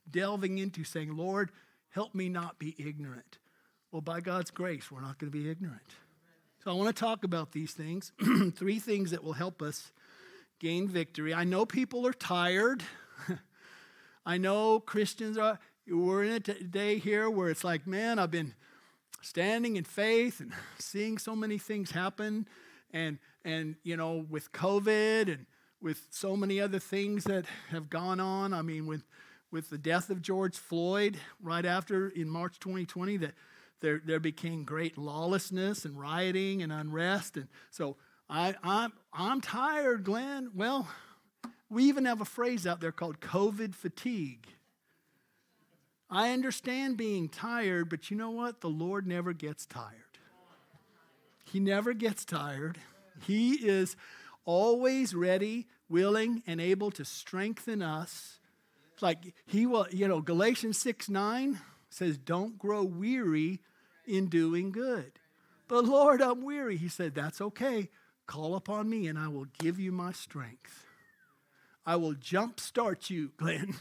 delving 0.10 0.60
into 0.60 0.84
saying, 0.84 1.16
Lord, 1.16 1.52
help 1.90 2.16
me 2.16 2.30
not 2.30 2.58
be 2.58 2.76
ignorant. 2.78 3.40
Well, 3.92 4.02
by 4.02 4.22
God's 4.22 4.52
grace, 4.52 4.92
we're 4.92 5.02
not 5.02 5.18
going 5.18 5.32
to 5.32 5.38
be 5.38 5.50
ignorant. 5.50 5.82
So 6.64 6.72
I 6.72 6.74
want 6.74 6.94
to 6.94 7.00
talk 7.00 7.24
about 7.24 7.54
these 7.54 7.72
things, 7.72 8.12
three 8.56 8.80
things 8.80 9.12
that 9.12 9.24
will 9.24 9.34
help 9.34 9.62
us 9.62 9.94
gain 10.60 10.90
victory. 10.90 11.34
I 11.34 11.46
know 11.46 11.66
people 11.66 12.06
are 12.06 12.12
tired. 12.12 12.84
I 14.26 14.38
know 14.38 14.82
Christians 14.82 15.38
are, 15.38 15.58
we're 15.88 16.26
in 16.26 16.32
a 16.34 16.40
day 16.40 16.98
here 16.98 17.30
where 17.30 17.50
it's 17.50 17.64
like, 17.64 17.88
man, 17.88 18.20
I've 18.20 18.32
been 18.32 18.56
standing 19.22 19.78
in 19.78 19.86
faith 19.86 20.42
and 20.42 20.52
seeing 20.80 21.18
so 21.18 21.34
many 21.34 21.58
things 21.58 21.92
happen. 21.92 22.46
And, 22.92 23.20
and, 23.46 23.76
you 23.84 23.96
know, 23.96 24.26
with 24.30 24.52
COVID 24.52 25.34
and 25.34 25.46
with 25.82 26.08
so 26.10 26.36
many 26.36 26.60
other 26.60 26.80
things 26.80 27.24
that 27.24 27.46
have 27.70 27.90
gone 27.90 28.20
on. 28.20 28.54
I 28.54 28.64
mean, 28.64 28.86
with, 28.86 29.04
with 29.50 29.70
the 29.70 29.78
death 29.78 30.10
of 30.10 30.22
George 30.22 30.58
Floyd 30.58 31.18
right 31.42 31.66
after 31.66 32.10
in 32.10 32.30
March 32.30 32.60
2020, 32.60 33.16
that 33.18 33.34
there, 33.82 34.02
there 34.04 34.20
became 34.20 34.64
great 34.64 34.98
lawlessness 34.98 35.86
and 35.86 36.00
rioting 36.00 36.62
and 36.62 36.72
unrest. 36.72 37.38
And 37.38 37.48
so 37.70 37.98
I, 38.30 38.56
I'm, 38.64 38.94
I'm 39.14 39.42
tired, 39.42 40.04
Glenn. 40.04 40.52
Well, 40.54 40.88
we 41.70 41.86
even 41.86 42.06
have 42.06 42.22
a 42.22 42.26
phrase 42.26 42.68
out 42.68 42.82
there 42.82 42.92
called 42.92 43.20
COVID 43.20 43.76
fatigue. 43.76 44.48
I 46.10 46.32
understand 46.32 46.98
being 46.98 47.30
tired, 47.30 47.90
but 47.90 48.10
you 48.10 48.18
know 48.18 48.32
what? 48.32 48.62
The 48.62 48.70
Lord 48.70 49.06
never 49.06 49.32
gets 49.34 49.66
tired. 49.66 49.94
He 51.46 51.60
never 51.60 51.94
gets 51.94 52.26
tired. 52.26 52.80
He 53.26 53.54
is 53.54 53.96
always 54.46 55.14
ready, 55.14 55.68
willing, 55.88 56.44
and 56.48 56.60
able 56.60 56.92
to 56.92 57.06
strengthen 57.06 57.82
us. 57.82 58.40
Like 59.02 59.34
he 59.46 59.66
will, 59.66 59.88
you 59.92 60.08
know, 60.08 60.22
Galatians 60.22 60.78
6 60.80 61.10
9 61.10 61.60
says, 61.90 62.18
Don't 62.18 62.58
grow 62.58 62.84
weary 62.84 63.60
in 64.06 64.28
doing 64.28 64.72
good. 64.72 65.14
But 65.68 65.86
Lord, 65.86 66.22
I'm 66.22 66.42
weary. 66.42 66.78
He 66.78 66.88
said, 66.88 67.14
That's 67.14 67.42
okay. 67.42 67.90
Call 68.26 68.56
upon 68.56 68.90
me, 68.90 69.08
and 69.08 69.18
I 69.18 69.28
will 69.28 69.48
give 69.58 69.80
you 69.80 69.92
my 69.92 70.12
strength. 70.12 70.86
I 71.86 71.96
will 71.96 72.14
jumpstart 72.14 73.10
you, 73.10 73.32
Glenn. 73.38 73.76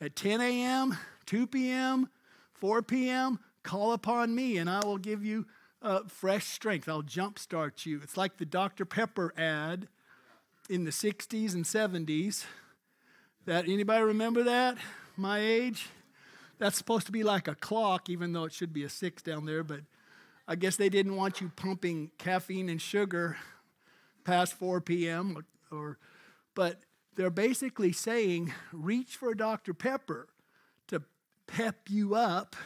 At 0.00 0.16
10 0.16 0.40
a.m., 0.40 0.96
2 1.26 1.46
p.m., 1.46 2.08
4 2.54 2.82
p.m., 2.82 3.38
call 3.62 3.92
upon 3.92 4.34
me, 4.34 4.56
and 4.56 4.68
I 4.68 4.80
will 4.84 4.98
give 4.98 5.24
you 5.24 5.46
uh, 5.82 6.00
fresh 6.08 6.46
strength. 6.46 6.88
I'll 6.88 7.02
jumpstart 7.02 7.86
you. 7.86 8.00
It's 8.02 8.16
like 8.16 8.38
the 8.38 8.46
Dr. 8.46 8.84
Pepper 8.84 9.32
ad 9.36 9.88
in 10.68 10.84
the 10.84 10.90
60s 10.90 11.54
and 11.54 11.64
70s. 11.64 12.44
That 13.44 13.68
anybody 13.68 14.02
remember 14.02 14.44
that? 14.44 14.78
My 15.16 15.40
age? 15.40 15.88
That's 16.58 16.76
supposed 16.76 17.06
to 17.06 17.12
be 17.12 17.22
like 17.22 17.48
a 17.48 17.54
clock, 17.54 18.08
even 18.08 18.32
though 18.32 18.44
it 18.44 18.52
should 18.52 18.72
be 18.72 18.84
a 18.84 18.88
six 18.88 19.22
down 19.22 19.46
there, 19.46 19.64
but 19.64 19.80
I 20.46 20.56
guess 20.56 20.76
they 20.76 20.88
didn't 20.88 21.16
want 21.16 21.40
you 21.40 21.50
pumping 21.54 22.10
caffeine 22.18 22.68
and 22.68 22.80
sugar 22.80 23.36
past 24.24 24.54
4 24.54 24.80
p.m. 24.80 25.44
Or, 25.70 25.76
or, 25.76 25.98
but 26.54 26.80
they're 27.14 27.30
basically 27.30 27.92
saying 27.92 28.52
reach 28.72 29.16
for 29.16 29.30
a 29.30 29.36
Dr. 29.36 29.74
Pepper 29.74 30.28
to 30.88 31.02
pep 31.46 31.76
you 31.88 32.14
up 32.14 32.56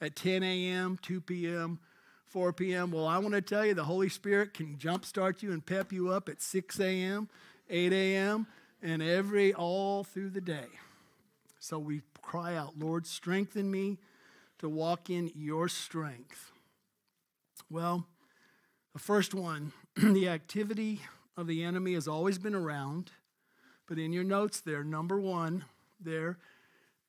at 0.00 0.16
10 0.16 0.42
a.m., 0.42 0.98
2 1.02 1.20
p.m., 1.20 1.78
4 2.26 2.52
p.m. 2.52 2.90
Well, 2.90 3.06
I 3.06 3.18
want 3.18 3.34
to 3.34 3.40
tell 3.40 3.64
you 3.64 3.74
the 3.74 3.84
Holy 3.84 4.10
Spirit 4.10 4.52
can 4.52 4.76
jumpstart 4.76 5.42
you 5.42 5.50
and 5.52 5.64
pep 5.64 5.92
you 5.92 6.10
up 6.10 6.28
at 6.28 6.42
6 6.42 6.78
a.m., 6.78 7.28
8 7.70 7.92
a.m., 7.92 8.46
and 8.82 9.02
every 9.02 9.52
all 9.54 10.04
through 10.04 10.30
the 10.30 10.40
day. 10.40 10.66
So 11.58 11.78
we 11.78 12.02
cry 12.28 12.54
out, 12.54 12.78
Lord, 12.78 13.06
strengthen 13.06 13.70
me 13.70 13.96
to 14.58 14.68
walk 14.68 15.08
in 15.08 15.32
your 15.34 15.66
strength. 15.66 16.52
Well, 17.70 18.06
the 18.92 18.98
first 18.98 19.32
one, 19.32 19.72
the 19.96 20.28
activity 20.28 21.00
of 21.38 21.46
the 21.46 21.64
enemy 21.64 21.94
has 21.94 22.06
always 22.06 22.38
been 22.38 22.54
around, 22.54 23.12
but 23.86 23.98
in 23.98 24.12
your 24.12 24.24
notes 24.24 24.60
there, 24.60 24.84
number 24.84 25.18
one, 25.18 25.64
there 25.98 26.36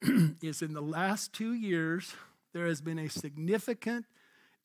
is 0.41 0.61
in 0.61 0.73
the 0.73 0.81
last 0.81 1.33
two 1.33 1.53
years, 1.53 2.13
there 2.53 2.67
has 2.67 2.79
been 2.79 2.97
a 2.97 3.09
significant 3.09 4.05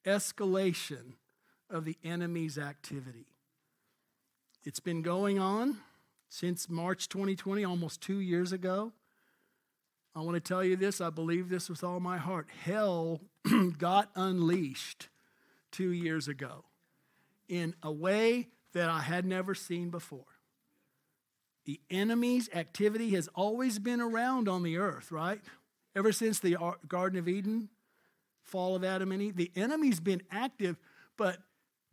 escalation 0.07 1.15
of 1.69 1.85
the 1.85 1.99
enemy's 2.05 2.59
activity. 2.59 3.27
It's 4.63 4.79
been 4.79 5.03
going 5.03 5.41
on 5.41 5.79
since 6.29 6.71
March 6.71 7.09
2020, 7.09 7.65
almost 7.65 8.01
two 8.01 8.21
years 8.21 8.53
ago. 8.53 8.93
I 10.17 10.21
want 10.21 10.37
to 10.37 10.41
tell 10.41 10.63
you 10.63 10.77
this, 10.77 11.01
I 11.01 11.11
believe 11.11 11.49
this 11.49 11.69
with 11.69 11.83
all 11.83 11.99
my 11.99 12.19
heart. 12.19 12.47
Hell 12.65 13.21
got 13.79 14.11
unleashed 14.15 15.09
two 15.73 15.91
years 15.91 16.29
ago 16.29 16.65
in 17.49 17.75
a 17.83 17.91
way 17.91 18.49
that 18.75 18.89
I 18.89 19.01
had 19.01 19.27
never 19.27 19.55
seen 19.55 19.91
before. 19.91 20.25
The 21.65 21.81
enemy's 21.91 22.49
activity 22.55 23.11
has 23.11 23.29
always 23.35 23.79
been 23.79 24.01
around 24.01 24.49
on 24.49 24.63
the 24.63 24.77
earth, 24.77 25.11
right? 25.11 25.41
Ever 25.97 26.13
since 26.13 26.39
the 26.39 26.57
Garden 26.87 27.19
of 27.19 27.29
Eden, 27.29 27.71
fall 28.43 28.77
of 28.77 28.85
Adam 28.85 29.11
and 29.11 29.23
Eve, 29.23 29.37
the 29.37 29.51
enemy's 29.57 30.01
been 30.01 30.23
active, 30.31 30.77
but 31.17 31.39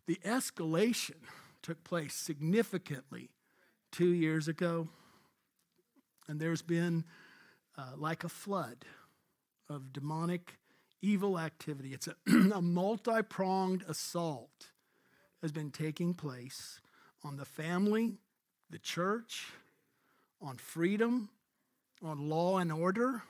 the 0.06 0.20
escalation 0.26 1.18
took 1.62 1.84
place 1.84 2.14
significantly 2.14 3.30
two 3.92 4.10
years 4.10 4.48
ago. 4.48 4.90
And 6.28 6.40
there's 6.40 6.62
been 6.62 7.06
uh, 7.78 7.92
like 7.98 8.24
a 8.24 8.30
flood 8.30 8.86
of 9.70 9.94
demonic 9.94 10.58
evil 11.02 11.40
activity. 11.40 11.94
It's 11.94 12.08
a, 12.08 12.16
a 12.54 12.62
multi 12.62 13.22
pronged 13.24 13.84
assault 13.88 14.68
has 15.42 15.52
been 15.52 15.72
taking 15.72 16.14
place 16.14 16.80
on 17.24 17.38
the 17.38 17.46
family, 17.46 18.14
the 18.70 18.80
church, 18.80 19.48
on 20.42 20.58
freedom, 20.58 21.30
on 22.04 22.30
law 22.30 22.58
and 22.58 22.72
order, 22.72 23.24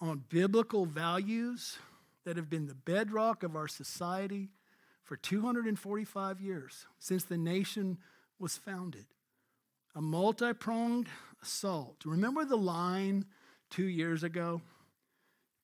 on 0.00 0.24
biblical 0.28 0.86
values 0.86 1.78
that 2.24 2.36
have 2.36 2.50
been 2.50 2.66
the 2.66 2.74
bedrock 2.74 3.42
of 3.42 3.56
our 3.56 3.68
society 3.68 4.50
for 5.02 5.16
245 5.16 6.40
years 6.40 6.86
since 6.98 7.24
the 7.24 7.38
nation 7.38 7.98
was 8.38 8.56
founded. 8.56 9.06
A 9.94 10.00
multi 10.00 10.52
pronged 10.52 11.08
assault. 11.42 12.04
Remember 12.04 12.44
the 12.44 12.56
line 12.56 13.24
two 13.70 13.86
years 13.86 14.22
ago? 14.22 14.60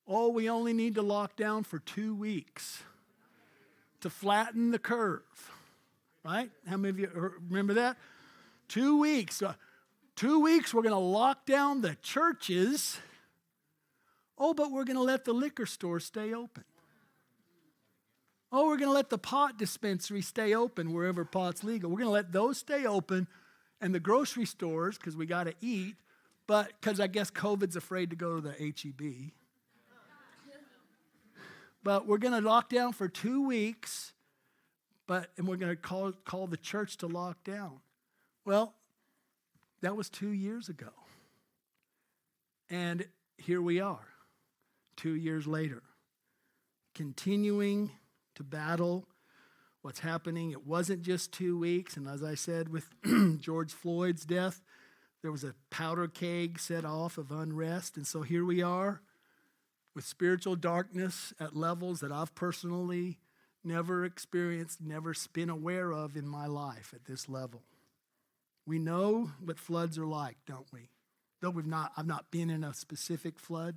Oh, 0.07 0.29
we 0.29 0.49
only 0.49 0.73
need 0.73 0.95
to 0.95 1.01
lock 1.01 1.35
down 1.35 1.63
for 1.63 1.79
two 1.79 2.13
weeks 2.13 2.83
to 4.01 4.09
flatten 4.09 4.71
the 4.71 4.79
curve. 4.79 5.51
Right? 6.23 6.51
How 6.67 6.77
many 6.77 6.89
of 6.89 6.99
you 6.99 7.33
remember 7.49 7.73
that? 7.75 7.97
Two 8.67 8.99
weeks. 8.99 9.41
Uh, 9.41 9.53
two 10.15 10.39
weeks, 10.39 10.73
we're 10.73 10.81
going 10.81 10.93
to 10.93 10.99
lock 10.99 11.45
down 11.45 11.81
the 11.81 11.95
churches. 12.01 12.99
Oh, 14.37 14.53
but 14.53 14.71
we're 14.71 14.83
going 14.83 14.97
to 14.97 15.03
let 15.03 15.25
the 15.25 15.33
liquor 15.33 15.65
store 15.65 15.99
stay 15.99 16.33
open. 16.33 16.63
Oh, 18.51 18.67
we're 18.67 18.77
going 18.77 18.89
to 18.89 18.95
let 18.95 19.09
the 19.09 19.17
pot 19.17 19.57
dispensary 19.57 20.21
stay 20.21 20.53
open 20.53 20.93
wherever 20.93 21.25
pot's 21.25 21.63
legal. 21.63 21.89
We're 21.89 21.97
going 21.97 22.07
to 22.07 22.11
let 22.11 22.31
those 22.31 22.57
stay 22.57 22.85
open 22.85 23.27
and 23.81 23.93
the 23.93 23.99
grocery 23.99 24.45
stores 24.45 24.97
because 24.97 25.15
we 25.15 25.25
got 25.25 25.45
to 25.45 25.53
eat, 25.61 25.95
but 26.47 26.71
because 26.79 26.99
I 26.99 27.07
guess 27.07 27.31
COVID's 27.31 27.75
afraid 27.75 28.09
to 28.11 28.15
go 28.15 28.39
to 28.39 28.41
the 28.41 28.51
HEB. 28.51 29.31
but 31.83 32.07
we're 32.07 32.17
going 32.17 32.41
to 32.41 32.47
lock 32.47 32.69
down 32.69 32.93
for 32.93 33.07
two 33.07 33.45
weeks, 33.45 34.13
but 35.07 35.29
and 35.37 35.47
we're 35.47 35.57
going 35.57 35.71
to 35.71 35.75
call 35.75 36.11
call 36.23 36.47
the 36.47 36.57
church 36.57 36.97
to 36.97 37.07
lock 37.07 37.43
down. 37.43 37.79
Well, 38.45 38.73
that 39.81 39.95
was 39.95 40.09
two 40.09 40.31
years 40.31 40.69
ago, 40.69 40.91
and 42.69 43.05
here 43.37 43.61
we 43.61 43.79
are, 43.79 44.07
two 44.95 45.15
years 45.15 45.45
later, 45.45 45.83
continuing 46.93 47.91
to 48.35 48.43
battle 48.43 49.05
what's 49.85 49.99
happening. 49.99 50.49
It 50.49 50.65
wasn't 50.65 51.03
just 51.03 51.31
two 51.31 51.59
weeks. 51.59 51.95
And 51.95 52.07
as 52.07 52.23
I 52.23 52.33
said 52.33 52.69
with 52.69 52.89
George 53.39 53.71
Floyd's 53.71 54.25
death, 54.25 54.63
there 55.21 55.31
was 55.31 55.43
a 55.43 55.53
powder 55.69 56.07
keg 56.07 56.57
set 56.57 56.83
off 56.83 57.19
of 57.19 57.31
unrest. 57.31 57.95
And 57.95 58.07
so 58.07 58.23
here 58.23 58.43
we 58.43 58.63
are 58.63 59.01
with 59.93 60.03
spiritual 60.03 60.55
darkness 60.55 61.33
at 61.39 61.55
levels 61.55 61.99
that 61.99 62.11
I've 62.11 62.33
personally 62.33 63.19
never 63.63 64.03
experienced, 64.03 64.81
never 64.81 65.13
been 65.33 65.51
aware 65.51 65.91
of 65.91 66.17
in 66.17 66.27
my 66.27 66.47
life 66.47 66.91
at 66.95 67.05
this 67.05 67.29
level. 67.29 67.61
We 68.65 68.79
know 68.79 69.29
what 69.39 69.59
floods 69.59 69.99
are 69.99 70.07
like, 70.07 70.37
don't 70.47 70.65
we? 70.73 70.89
Though 71.41 71.51
we've 71.51 71.67
not, 71.67 71.91
I've 71.95 72.07
not 72.07 72.31
been 72.31 72.49
in 72.49 72.63
a 72.63 72.73
specific 72.73 73.37
flood. 73.37 73.75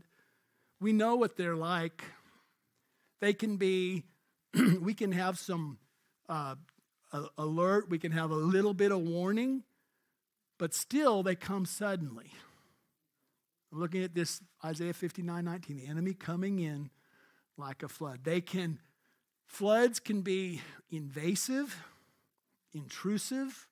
We 0.80 0.94
know 0.94 1.16
what 1.16 1.36
they're 1.36 1.54
like. 1.54 2.02
They 3.20 3.34
can 3.34 3.58
be, 3.58 4.04
we 4.80 4.94
can 4.94 5.12
have 5.12 5.38
some 5.38 5.76
uh, 6.28 6.54
alert, 7.36 7.88
we 7.88 7.98
can 7.98 8.12
have 8.12 8.30
a 8.30 8.36
little 8.36 8.74
bit 8.74 8.92
of 8.92 9.00
warning, 9.00 9.62
but 10.58 10.74
still 10.74 11.22
they 11.22 11.34
come 11.34 11.64
suddenly. 11.64 12.32
Looking 13.70 14.02
at 14.02 14.14
this 14.14 14.40
Isaiah 14.64 14.94
59 14.94 15.44
19, 15.44 15.76
the 15.76 15.86
enemy 15.86 16.14
coming 16.14 16.58
in 16.58 16.90
like 17.56 17.82
a 17.82 17.88
flood. 17.88 18.20
They 18.24 18.40
can, 18.40 18.78
floods 19.46 20.00
can 20.00 20.22
be 20.22 20.62
invasive, 20.90 21.76
intrusive, 22.72 23.68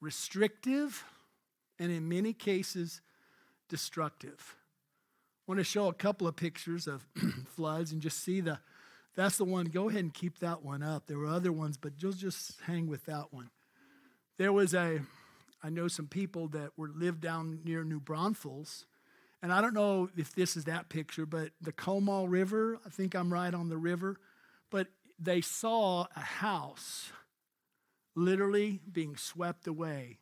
restrictive, 0.00 1.04
and 1.78 1.92
in 1.92 2.08
many 2.08 2.32
cases, 2.32 3.00
destructive. 3.68 4.56
I 5.46 5.52
want 5.52 5.58
to 5.60 5.64
show 5.64 5.88
a 5.88 5.94
couple 5.94 6.26
of 6.26 6.34
pictures 6.34 6.88
of 6.88 7.06
floods 7.54 7.92
and 7.92 8.00
just 8.00 8.24
see 8.24 8.40
the 8.40 8.58
that's 9.16 9.38
the 9.38 9.44
one. 9.44 9.66
Go 9.66 9.88
ahead 9.88 10.02
and 10.02 10.14
keep 10.14 10.38
that 10.40 10.62
one 10.62 10.82
up. 10.82 11.06
There 11.06 11.18
were 11.18 11.26
other 11.26 11.52
ones, 11.52 11.76
but 11.76 11.92
you'll 11.98 12.12
just 12.12 12.60
hang 12.66 12.86
with 12.86 13.06
that 13.06 13.32
one. 13.32 13.50
There 14.38 14.52
was 14.52 14.74
a, 14.74 15.00
I 15.62 15.70
know 15.70 15.88
some 15.88 16.06
people 16.06 16.48
that 16.48 16.70
were 16.76 16.90
lived 16.94 17.22
down 17.22 17.60
near 17.64 17.82
New 17.82 17.98
Braunfels, 17.98 18.84
and 19.42 19.52
I 19.52 19.60
don't 19.60 19.74
know 19.74 20.10
if 20.16 20.34
this 20.34 20.56
is 20.56 20.64
that 20.64 20.90
picture, 20.90 21.24
but 21.24 21.50
the 21.60 21.72
Comal 21.72 22.26
River, 22.28 22.78
I 22.84 22.90
think 22.90 23.14
I'm 23.14 23.32
right 23.32 23.52
on 23.54 23.70
the 23.70 23.78
river, 23.78 24.18
but 24.70 24.88
they 25.18 25.40
saw 25.40 26.06
a 26.14 26.20
house 26.20 27.10
literally 28.14 28.80
being 28.90 29.16
swept 29.16 29.66
away 29.66 30.18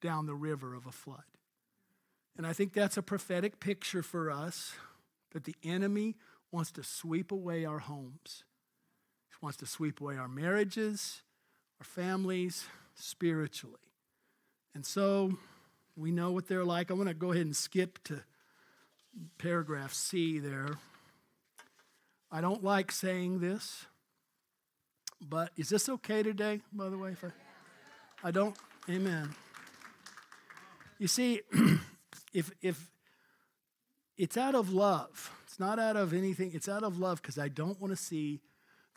down 0.00 0.26
the 0.26 0.34
river 0.34 0.74
of 0.74 0.86
a 0.86 0.92
flood. 0.92 1.24
And 2.36 2.46
I 2.46 2.52
think 2.52 2.72
that's 2.72 2.96
a 2.96 3.02
prophetic 3.02 3.60
picture 3.60 4.02
for 4.02 4.30
us 4.30 4.74
that 5.32 5.44
the 5.44 5.54
enemy 5.62 6.16
wants 6.54 6.70
to 6.70 6.84
sweep 6.84 7.32
away 7.32 7.64
our 7.64 7.80
homes. 7.80 8.44
He 9.28 9.34
wants 9.42 9.58
to 9.58 9.66
sweep 9.66 10.00
away 10.00 10.16
our 10.16 10.28
marriages, 10.28 11.22
our 11.80 11.84
families, 11.84 12.66
spiritually. 12.94 13.74
And 14.72 14.86
so 14.86 15.36
we 15.96 16.12
know 16.12 16.30
what 16.30 16.46
they're 16.46 16.64
like. 16.64 16.92
I 16.92 16.94
want 16.94 17.08
to 17.08 17.14
go 17.14 17.32
ahead 17.32 17.44
and 17.44 17.56
skip 17.56 17.98
to 18.04 18.22
paragraph 19.36 19.92
C 19.92 20.38
there. 20.38 20.78
I 22.30 22.40
don't 22.40 22.62
like 22.62 22.92
saying 22.92 23.40
this, 23.40 23.86
but 25.20 25.50
is 25.56 25.68
this 25.68 25.88
okay 25.88 26.22
today, 26.22 26.60
by 26.72 26.88
the 26.88 26.96
way? 26.96 27.10
If 27.10 27.24
I, 27.24 28.28
I 28.28 28.30
don't, 28.30 28.56
amen. 28.88 29.34
You 31.00 31.08
see, 31.08 31.40
if, 32.32 32.52
if 32.62 32.90
it's 34.16 34.36
out 34.36 34.54
of 34.54 34.72
love, 34.72 35.32
it's 35.46 35.58
not 35.58 35.78
out 35.78 35.96
of 35.96 36.12
anything, 36.12 36.52
it's 36.54 36.68
out 36.68 36.82
of 36.82 36.98
love 36.98 37.20
because 37.20 37.38
I 37.38 37.48
don't 37.48 37.80
want 37.80 37.92
to 37.92 37.96
see 37.96 38.40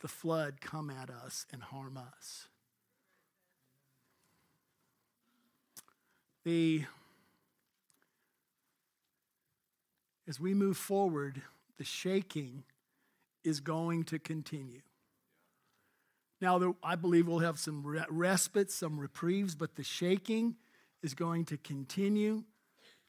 the 0.00 0.08
flood 0.08 0.60
come 0.60 0.90
at 0.90 1.10
us 1.10 1.46
and 1.52 1.62
harm 1.62 1.96
us. 1.96 2.46
The 6.44 6.84
as 10.28 10.38
we 10.38 10.52
move 10.52 10.76
forward, 10.76 11.40
the 11.78 11.84
shaking 11.84 12.64
is 13.44 13.60
going 13.60 14.04
to 14.04 14.18
continue. 14.18 14.82
Now, 16.40 16.74
I 16.82 16.94
believe 16.94 17.26
we'll 17.26 17.40
have 17.40 17.58
some 17.58 17.82
respite, 18.10 18.70
some 18.70 19.00
reprieves, 19.00 19.54
but 19.54 19.74
the 19.74 19.82
shaking 19.82 20.56
is 21.02 21.14
going 21.14 21.46
to 21.46 21.56
continue. 21.56 22.44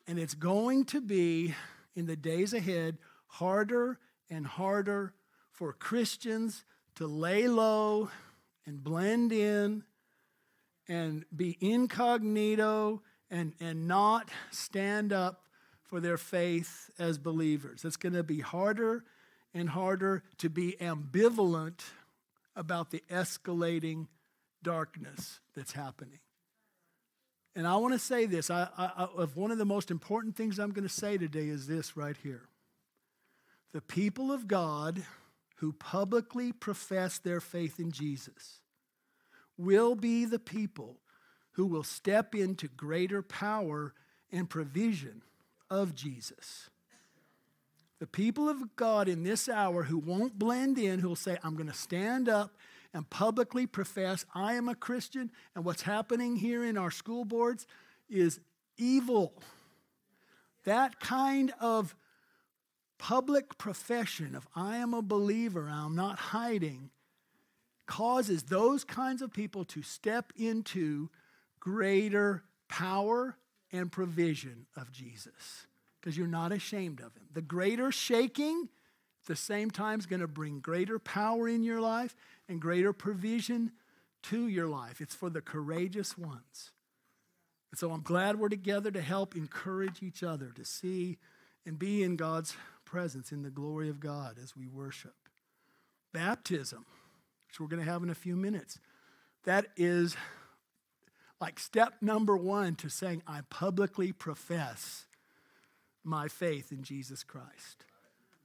And 0.08 0.18
it's 0.18 0.34
going 0.34 0.86
to 0.86 1.02
be, 1.02 1.54
in 1.96 2.06
the 2.06 2.16
days 2.16 2.54
ahead, 2.54 2.98
harder 3.28 4.00
and 4.30 4.46
harder 4.46 5.14
for 5.52 5.74
Christians 5.74 6.64
to 6.96 7.08
lay 7.08 7.48
low 7.48 8.10
and 8.66 8.84
blend 8.84 9.32
in 9.32 9.84
and 10.88 11.26
be 11.36 11.58
incognito 11.60 13.02
and, 13.30 13.54
and 13.60 13.88
not 13.88 14.30
stand 14.52 15.14
up 15.14 15.44
for 15.84 16.00
their 16.00 16.18
faith 16.18 16.90
as 17.00 17.18
believers. 17.18 17.84
It's 17.84 17.98
going 17.98 18.14
to 18.14 18.24
be 18.24 18.40
harder 18.40 19.04
and 19.54 19.70
harder 19.70 20.24
to 20.38 20.50
be 20.50 20.76
ambivalent 20.80 21.82
about 22.56 22.92
the 22.92 23.04
escalating 23.10 24.08
darkness 24.62 25.40
that's 25.56 25.72
happening. 25.72 26.20
And 27.56 27.68
I 27.68 27.76
want 27.78 27.94
to 27.94 28.00
say 28.00 28.26
this 28.26 28.50
I, 28.50 28.68
I, 28.78 29.08
of 29.16 29.36
one 29.36 29.52
of 29.52 29.58
the 29.58 29.66
most 29.66 29.92
important 29.92 30.36
things 30.36 30.60
I'm 30.60 30.72
going 30.72 30.88
to 30.88 30.94
say 30.94 31.18
today 31.18 31.48
is 31.48 31.68
this 31.68 31.98
right 31.98 32.16
here. 32.24 32.44
The 33.74 33.82
people 33.82 34.32
of 34.32 34.48
God 34.48 35.04
who 35.58 35.74
publicly 35.74 36.52
profess 36.52 37.18
their 37.18 37.42
faith 37.42 37.80
in 37.80 37.92
Jesus 37.92 38.60
will 39.58 39.96
be 39.96 40.26
the 40.26 40.40
people 40.40 41.02
who 41.52 41.66
will 41.66 41.84
step 41.84 42.34
into 42.34 42.68
greater 42.68 43.22
power 43.22 43.94
and 44.32 44.50
provision 44.50 45.22
of 45.70 45.94
Jesus. 45.94 46.70
The 48.00 48.08
people 48.08 48.48
of 48.48 48.78
God 48.78 49.10
in 49.10 49.24
this 49.24 49.50
hour 49.50 49.84
who 49.84 49.98
won't 49.98 50.40
blend 50.40 50.78
in, 50.78 51.00
who 51.00 51.10
will 51.10 51.16
say, 51.18 51.38
I'm 51.44 51.56
going 51.56 51.68
to 51.68 51.74
stand 51.74 52.30
up 52.30 52.52
and 52.94 53.10
publicly 53.10 53.68
profess 53.68 54.26
I 54.34 54.54
am 54.54 54.68
a 54.68 54.76
Christian, 54.76 55.32
and 55.56 55.64
what's 55.64 55.84
happening 55.84 56.36
here 56.36 56.64
in 56.64 56.78
our 56.78 56.92
school 56.92 57.26
boards 57.26 57.68
is 58.10 58.40
evil. 58.78 59.34
That 60.66 61.00
kind 61.00 61.54
of 61.60 61.96
public 62.98 63.58
profession 63.58 64.36
of 64.36 64.48
I 64.56 64.78
am 64.78 64.94
a 64.94 65.02
believer, 65.02 65.70
I'm 65.72 65.96
not 65.96 66.20
hiding, 66.20 66.90
causes 67.86 68.44
those 68.44 68.84
kinds 68.84 69.22
of 69.22 69.34
people 69.34 69.66
to 69.66 69.82
step 69.82 70.32
into 70.36 71.10
greater 71.60 72.44
power 72.68 73.38
and 73.72 73.92
provision 73.92 74.68
of 74.76 74.92
Jesus 74.92 75.66
because 76.00 76.18
you're 76.18 76.28
not 76.28 76.52
ashamed 76.52 77.00
of 77.00 77.16
him. 77.16 77.28
The 77.34 77.42
greater 77.42 77.92
shaking 77.92 78.70
at 79.24 79.28
the 79.28 79.36
same 79.36 79.72
time 79.72 80.00
is 80.00 80.06
going 80.06 80.22
to 80.22 80.28
bring 80.28 80.60
greater 80.60 81.00
power 81.00 81.48
in 81.48 81.64
your 81.64 81.82
life 81.82 82.16
and 82.50 82.60
greater 82.60 82.92
provision 82.92 83.72
to 84.24 84.48
your 84.48 84.68
life. 84.68 85.00
It's 85.00 85.16
for 85.16 85.30
the 85.30 85.42
courageous 85.42 86.18
ones. 86.18 86.72
And 87.72 87.80
so 87.80 87.92
I'm 87.92 88.02
glad 88.02 88.40
we're 88.40 88.50
together 88.50 88.92
to 88.92 89.02
help 89.02 89.36
encourage 89.36 90.02
each 90.02 90.24
other 90.24 90.52
to 90.56 90.66
see 90.66 91.20
and 91.66 91.78
be 91.78 92.04
in 92.04 92.16
God's 92.16 92.56
presence 92.84 93.32
in 93.32 93.44
the 93.44 93.52
glory 93.52 93.90
of 93.90 94.00
God 94.00 94.38
as 94.42 94.58
we 94.58 94.68
worship. 94.68 95.14
Baptism, 96.12 96.86
which 97.48 97.60
we're 97.60 97.68
going 97.68 97.86
to 97.86 97.90
have 97.90 98.02
in 98.02 98.10
a 98.10 98.16
few 98.16 98.36
minutes, 98.36 98.80
that 99.44 99.68
is 99.78 100.18
like 101.40 101.60
step 101.60 101.94
number 102.02 102.36
one 102.36 102.76
to 102.76 102.90
saying, 102.90 103.22
I 103.28 103.42
publicly 103.50 104.12
profess 104.12 105.06
my 106.04 106.28
faith 106.28 106.72
in 106.72 106.84
Jesus 106.84 107.24
Christ. 107.24 107.86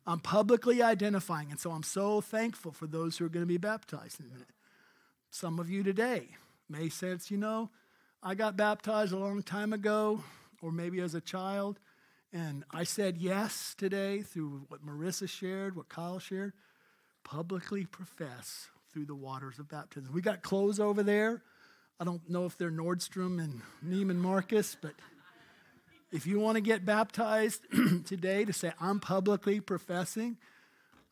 I'm 0.07 0.21
publicly 0.21 0.83
identifying, 0.83 1.51
and 1.51 1.59
so 1.59 1.71
I'm 1.71 1.83
so 1.83 2.21
thankful 2.21 2.73
for 2.73 2.87
those 2.87 3.17
who 3.17 3.25
are 3.25 3.31
going 3.31 3.43
to 3.43 3.47
be 3.47 3.57
baptized 3.57 4.21
in 4.21 4.27
a 4.27 4.29
minute. 4.29 4.49
Some 5.31 5.59
of 5.59 5.71
you 5.71 5.83
today 5.83 6.29
may 6.69 6.89
sense, 6.89 7.31
you 7.31 7.39
know, 7.39 7.71
I 8.23 8.35
got 8.35 8.57
baptized 8.57 9.13
a 9.13 9.19
long 9.19 9.43
time 9.43 9.73
ago, 9.73 10.23
or 10.63 10.73
maybe 10.73 11.01
as 11.01 11.15
a 11.15 11.21
child, 11.21 11.79
and 12.33 12.65
I 12.71 12.85
said 12.85 13.17
yes 13.19 13.75
today 13.79 14.23
through 14.23 14.67
what 14.69 14.85
Marissa 14.85 15.29
shared, 15.29 15.77
what 15.77 15.89
Kyle 15.89 16.19
shared. 16.19 16.53
Publicly 17.23 17.87
profess 17.87 18.69
through 18.93 19.07
the 19.07 19.15
waters 19.15 19.59
of 19.59 19.69
baptism. 19.69 20.13
We 20.13 20.21
got 20.21 20.43
clothes 20.43 20.79
over 20.79 21.03
there. 21.03 21.43
I 21.99 22.05
don't 22.05 22.29
know 22.29 22.45
if 22.45 22.59
they're 22.59 22.71
Nordstrom 22.71 23.43
and 23.43 23.63
Neiman 23.87 24.17
Marcus, 24.17 24.77
but 24.81 24.93
if 26.15 26.29
you 26.29 26.39
want 26.39 26.55
to 26.55 26.61
get 26.61 26.87
baptized 26.87 27.67
today 28.07 28.45
to 28.45 28.53
say, 28.53 28.71
I'm 28.81 29.01
publicly 29.01 29.59
professing, 29.59 30.37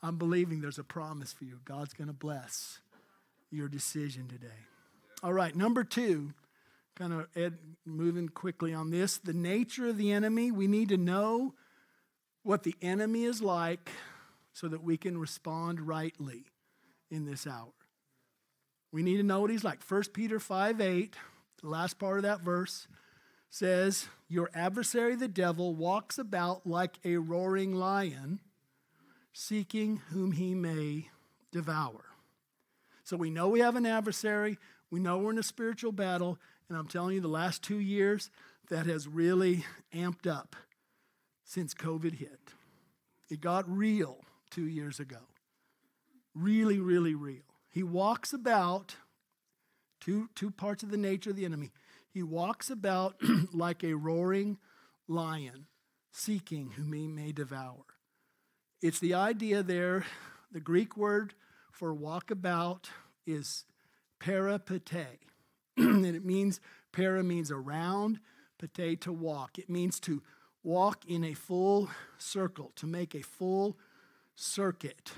I'm 0.01 0.17
believing 0.17 0.61
there's 0.61 0.79
a 0.79 0.85
promise 0.85 1.33
for 1.33 1.45
you. 1.45 1.59
God's 1.65 1.93
going 1.93 2.07
to 2.07 2.15
bless 2.15 2.79
your 3.51 3.67
decision 3.67 4.29
today. 4.29 4.47
All 5.21 5.33
right, 5.33 5.57
number 5.57 5.83
two, 5.83 6.35
kind 6.95 7.13
of 7.13 7.27
ed, 7.35 7.59
moving 7.85 8.29
quickly 8.29 8.73
on 8.73 8.91
this 8.91 9.19
the 9.19 9.33
nature 9.33 9.89
of 9.89 9.99
the 9.99 10.13
enemy. 10.13 10.53
We 10.53 10.69
need 10.69 10.91
to 10.91 10.97
know 10.97 11.55
what 12.45 12.63
the 12.63 12.77
enemy 12.81 13.25
is 13.25 13.43
like 13.43 13.91
so 14.53 14.69
that 14.69 14.85
we 14.85 14.97
can 14.97 15.19
respond 15.19 15.81
rightly 15.81 16.45
in 17.11 17.25
this 17.25 17.45
hour. 17.45 17.73
We 18.93 19.03
need 19.03 19.17
to 19.17 19.25
know 19.25 19.41
what 19.41 19.51
he's 19.51 19.65
like. 19.65 19.83
1 19.83 20.05
Peter 20.15 20.39
5 20.39 20.81
8, 20.81 21.17
the 21.61 21.69
last 21.69 21.99
part 21.99 22.19
of 22.19 22.23
that 22.23 22.43
verse 22.43 22.87
says, 23.53 24.09
Your 24.29 24.51
adversary, 24.55 25.15
the 25.15 25.29
devil, 25.29 25.75
walks 25.75 26.19
about 26.19 26.67
like 26.67 26.99
a 27.05 27.19
roaring 27.19 27.75
lion, 27.75 28.41
seeking 29.35 29.99
whom 30.09 30.33
he 30.33 30.55
may 30.55 31.11
devour. 31.53 32.07
So 33.05 33.17
we 33.17 33.29
know 33.29 33.49
we 33.49 33.61
have 33.61 33.77
an 33.77 33.85
adversary. 33.85 34.59
We 34.91 35.01
know 35.01 35.19
we're 35.19 35.33
in 35.33 35.39
a 35.39 35.43
spiritual 35.43 35.93
battle. 35.93 36.39
And 36.69 36.79
I'm 36.79 36.89
telling 36.89 37.15
you, 37.15 37.21
the 37.21 37.29
last 37.29 37.63
two 37.63 37.79
years, 37.79 38.31
that 38.71 38.87
has 38.87 39.07
really 39.07 39.67
amped 39.95 40.27
up 40.27 40.57
since 41.45 41.75
COVID 41.75 42.15
hit. 42.15 42.55
It 43.29 43.43
got 43.43 43.69
real 43.69 44.25
two 44.51 44.67
years 44.67 44.99
ago. 44.99 45.29
Really, 46.35 46.79
really 46.79 47.15
real. 47.15 47.43
He 47.69 47.83
walks 47.83 48.33
about, 48.33 48.97
two, 50.01 50.31
two 50.35 50.51
parts 50.51 50.83
of 50.83 50.91
the 50.91 50.97
nature 50.97 51.31
of 51.31 51.37
the 51.37 51.45
enemy. 51.45 51.71
He 52.13 52.23
walks 52.23 52.71
about 52.71 53.17
like 53.53 53.83
a 53.83 53.95
roaring 53.95 54.59
lion, 55.09 55.67
seeking 56.11 56.73
whom 56.73 56.93
he 56.93 57.07
may 57.09 57.33
devour. 57.33 57.85
It's 58.83 58.99
the 58.99 59.15
idea 59.15 59.63
there, 59.63 60.05
the 60.51 60.61
Greek 60.61 60.97
word 60.97 61.35
for 61.71 61.95
walkabout 61.95 62.87
is 63.27 63.65
peripateo. 64.21 65.19
and 65.77 66.05
it 66.05 66.25
means, 66.25 66.61
para 66.93 67.23
means 67.23 67.51
around, 67.51 68.21
pate 68.69 69.01
to 69.03 69.13
walk. 69.13 69.59
It 69.59 69.69
means 69.69 69.99
to 70.01 70.23
walk 70.63 71.05
in 71.07 71.25
a 71.25 71.35
full 71.35 71.91
circle, 72.19 72.73
to 72.77 72.87
make 72.87 73.15
a 73.15 73.23
full 73.23 73.77
circuit. 74.35 75.13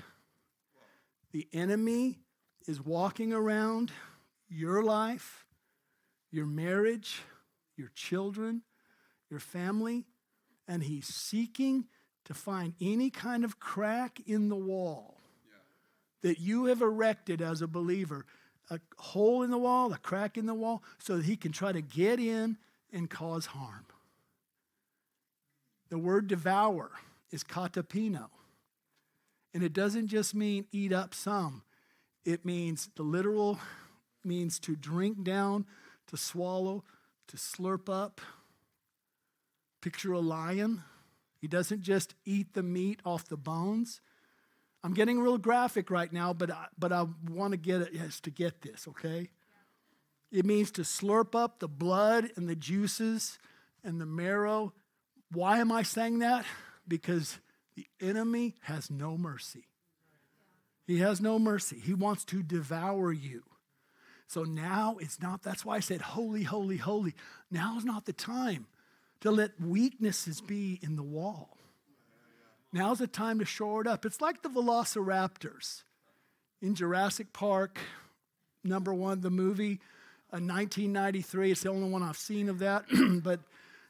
The 1.31 1.47
enemy 1.53 2.19
is 2.67 2.81
walking 2.81 3.33
around 3.33 3.91
your 4.49 4.83
life 4.83 5.44
your 6.35 6.45
marriage, 6.45 7.21
your 7.77 7.89
children, 7.95 8.61
your 9.29 9.39
family, 9.39 10.05
and 10.67 10.83
he's 10.83 11.07
seeking 11.07 11.85
to 12.25 12.33
find 12.33 12.73
any 12.81 13.09
kind 13.09 13.45
of 13.45 13.59
crack 13.59 14.19
in 14.25 14.49
the 14.49 14.55
wall 14.55 15.21
that 16.21 16.39
you 16.39 16.65
have 16.65 16.81
erected 16.81 17.41
as 17.41 17.61
a 17.61 17.67
believer 17.67 18.25
a 18.69 18.79
hole 18.97 19.43
in 19.43 19.51
the 19.51 19.57
wall, 19.57 19.93
a 19.93 19.97
crack 19.97 20.37
in 20.37 20.45
the 20.45 20.53
wall, 20.53 20.83
so 20.97 21.17
that 21.17 21.25
he 21.25 21.35
can 21.35 21.51
try 21.51 21.71
to 21.71 21.81
get 21.81 22.19
in 22.19 22.57
and 22.91 23.09
cause 23.09 23.47
harm. 23.47 23.85
The 25.89 25.97
word 25.97 26.27
devour 26.27 26.91
is 27.31 27.43
katapino. 27.43 28.29
And 29.53 29.63
it 29.63 29.73
doesn't 29.73 30.07
just 30.07 30.35
mean 30.35 30.65
eat 30.71 30.91
up 30.91 31.13
some, 31.13 31.63
it 32.25 32.43
means 32.43 32.89
the 32.95 33.03
literal 33.03 33.59
means 34.23 34.59
to 34.61 34.75
drink 34.75 35.23
down, 35.23 35.65
to 36.07 36.17
swallow, 36.17 36.83
to 37.27 37.37
slurp 37.37 37.89
up. 37.89 38.21
Picture 39.81 40.13
a 40.13 40.19
lion. 40.19 40.83
He 41.39 41.47
doesn't 41.47 41.81
just 41.81 42.15
eat 42.25 42.53
the 42.53 42.63
meat 42.63 42.99
off 43.05 43.27
the 43.27 43.37
bones. 43.37 44.01
I'm 44.83 44.93
getting 44.93 45.19
real 45.19 45.37
graphic 45.37 45.89
right 45.89 46.11
now, 46.11 46.33
but 46.33 46.51
I, 46.51 46.67
but 46.77 46.91
I 46.91 47.07
want 47.29 47.51
to 47.51 47.57
get 47.57 47.81
it 47.81 47.89
yes, 47.93 48.19
to 48.21 48.29
get 48.29 48.61
this, 48.61 48.87
okay? 48.87 49.29
It 50.31 50.45
means 50.45 50.71
to 50.71 50.81
slurp 50.81 51.33
up 51.33 51.59
the 51.59 51.67
blood 51.67 52.29
and 52.35 52.47
the 52.47 52.55
juices 52.55 53.39
and 53.83 53.99
the 53.99 54.05
marrow. 54.05 54.73
Why 55.31 55.59
am 55.59 55.71
I 55.71 55.83
saying 55.83 56.19
that? 56.19 56.45
Because 56.87 57.39
the 57.75 57.87
enemy 57.99 58.55
has 58.61 58.91
no 58.91 59.17
mercy. 59.17 59.65
He 60.85 60.99
has 60.99 61.19
no 61.19 61.39
mercy. 61.39 61.79
He 61.79 61.93
wants 61.93 62.25
to 62.25 62.43
devour 62.43 63.11
you. 63.11 63.43
So 64.27 64.43
now 64.43 64.97
it's 64.99 65.21
not, 65.21 65.43
that's 65.43 65.63
why 65.63 65.77
I 65.77 65.79
said 65.79 66.01
holy, 66.01 66.43
holy, 66.43 66.77
holy. 66.77 67.13
Now 67.51 67.77
is 67.77 67.85
not 67.85 68.05
the 68.05 68.13
time 68.13 68.67
to 69.21 69.31
let 69.31 69.59
weaknesses 69.61 70.41
be 70.41 70.79
in 70.81 70.95
the 70.95 71.03
wall. 71.03 71.57
Now's 72.73 72.99
the 72.99 73.07
time 73.07 73.39
to 73.39 73.45
shore 73.45 73.81
it 73.81 73.87
up. 73.87 74.05
It's 74.05 74.19
like 74.19 74.41
the 74.41 74.49
velociraptors 74.49 75.83
in 76.61 76.75
Jurassic 76.75 77.31
Park, 77.31 77.79
number 78.63 78.93
one, 78.93 79.21
the 79.21 79.29
movie, 79.29 79.79
uh, 80.33 80.41
1993. 80.41 81.51
It's 81.51 81.61
the 81.61 81.69
only 81.69 81.89
one 81.89 82.03
I've 82.03 82.17
seen 82.17 82.49
of 82.49 82.59
that. 82.59 82.85
but 83.23 83.39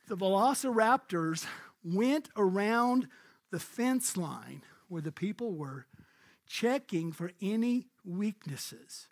the 0.08 0.17
velociraptors 0.17 1.48
went 1.84 2.30
around 2.38 3.08
the 3.52 3.60
fence 3.60 4.17
line 4.17 4.62
where 4.88 5.02
the 5.02 5.12
people 5.12 5.54
were, 5.54 5.88
checking 6.45 7.12
for 7.12 7.32
any 7.41 7.88
weaknesses. 8.04 9.08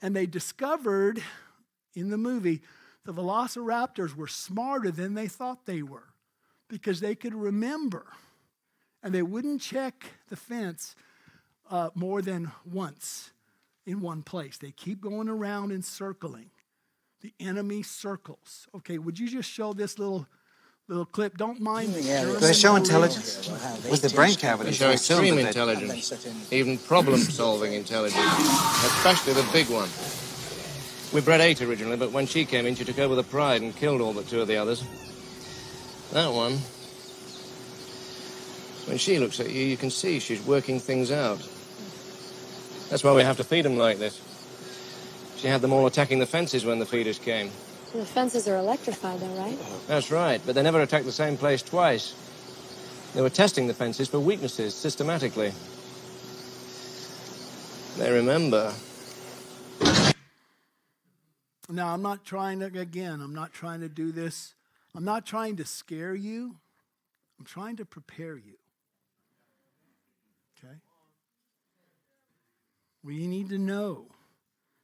And 0.00 0.14
they 0.14 0.26
discovered 0.26 1.22
in 1.94 2.10
the 2.10 2.18
movie 2.18 2.62
the 3.04 3.14
velociraptors 3.14 4.14
were 4.14 4.28
smarter 4.28 4.90
than 4.90 5.14
they 5.14 5.28
thought 5.28 5.66
they 5.66 5.82
were 5.82 6.08
because 6.68 7.00
they 7.00 7.14
could 7.14 7.34
remember 7.34 8.06
and 9.02 9.14
they 9.14 9.22
wouldn't 9.22 9.60
check 9.60 10.04
the 10.28 10.36
fence 10.36 10.94
uh, 11.70 11.90
more 11.94 12.22
than 12.22 12.50
once 12.64 13.30
in 13.86 14.00
one 14.00 14.22
place. 14.22 14.58
They 14.58 14.72
keep 14.72 15.00
going 15.00 15.28
around 15.28 15.72
and 15.72 15.84
circling. 15.84 16.50
The 17.20 17.32
enemy 17.40 17.82
circles. 17.82 18.68
Okay, 18.76 18.98
would 18.98 19.18
you 19.18 19.28
just 19.28 19.50
show 19.50 19.72
this 19.72 19.98
little 19.98 20.26
little 20.88 21.04
clip? 21.04 21.36
Don't 21.36 21.60
mind 21.60 21.94
me. 21.94 22.00
Yeah, 22.00 22.24
they 22.24 22.54
show 22.54 22.76
intelligence 22.76 23.48
with 23.90 24.02
the 24.02 24.08
brain 24.08 24.34
cavity. 24.34 24.70
They 24.70 24.76
show 24.76 24.90
extreme 24.90 25.38
intelligence, 25.38 26.12
even 26.50 26.78
problem-solving 26.78 27.74
intelligence, 27.74 28.24
especially 28.84 29.34
the 29.34 29.46
big 29.52 29.68
one. 29.68 29.88
We 31.12 31.20
bred 31.20 31.40
eight 31.40 31.62
originally, 31.62 31.96
but 31.96 32.12
when 32.12 32.26
she 32.26 32.44
came 32.44 32.66
in, 32.66 32.74
she 32.74 32.84
took 32.84 32.98
over 32.98 33.14
the 33.14 33.22
pride 33.22 33.62
and 33.62 33.76
killed 33.76 34.00
all 34.00 34.14
but 34.14 34.28
two 34.28 34.40
of 34.40 34.48
the 34.48 34.56
others. 34.56 34.82
That 36.12 36.32
one, 36.32 36.52
when 38.88 38.98
she 38.98 39.18
looks 39.18 39.40
at 39.40 39.50
you, 39.50 39.64
you 39.64 39.76
can 39.76 39.90
see 39.90 40.18
she's 40.18 40.44
working 40.46 40.80
things 40.80 41.10
out. 41.12 41.38
That's 42.88 43.04
why 43.04 43.12
we 43.12 43.22
have 43.22 43.36
to 43.36 43.44
feed 43.44 43.66
them 43.66 43.76
like 43.76 43.98
this. 43.98 44.22
She 45.36 45.48
had 45.48 45.60
them 45.60 45.72
all 45.72 45.86
attacking 45.86 46.18
the 46.18 46.26
fences 46.26 46.64
when 46.64 46.78
the 46.78 46.86
feeders 46.86 47.18
came. 47.18 47.50
The 47.92 48.04
fences 48.04 48.46
are 48.46 48.56
electrified, 48.56 49.20
though, 49.20 49.34
right? 49.38 49.58
That's 49.86 50.10
right, 50.10 50.40
but 50.44 50.54
they 50.54 50.62
never 50.62 50.82
attack 50.82 51.04
the 51.04 51.12
same 51.12 51.36
place 51.36 51.62
twice. 51.62 52.14
They 53.14 53.22
were 53.22 53.30
testing 53.30 53.66
the 53.66 53.74
fences 53.74 54.08
for 54.08 54.20
weaknesses 54.20 54.74
systematically. 54.74 55.52
They 57.96 58.12
remember. 58.12 58.72
Now, 61.70 61.88
I'm 61.88 62.02
not 62.02 62.24
trying 62.24 62.60
to, 62.60 62.66
again, 62.66 63.20
I'm 63.20 63.34
not 63.34 63.52
trying 63.52 63.80
to 63.80 63.88
do 63.88 64.12
this. 64.12 64.54
I'm 64.94 65.04
not 65.04 65.26
trying 65.26 65.56
to 65.56 65.64
scare 65.64 66.14
you. 66.14 66.56
I'm 67.38 67.44
trying 67.44 67.76
to 67.76 67.84
prepare 67.84 68.36
you. 68.36 68.54
Okay? 70.58 70.74
We 73.02 73.26
need 73.26 73.48
to 73.50 73.58
know 73.58 74.06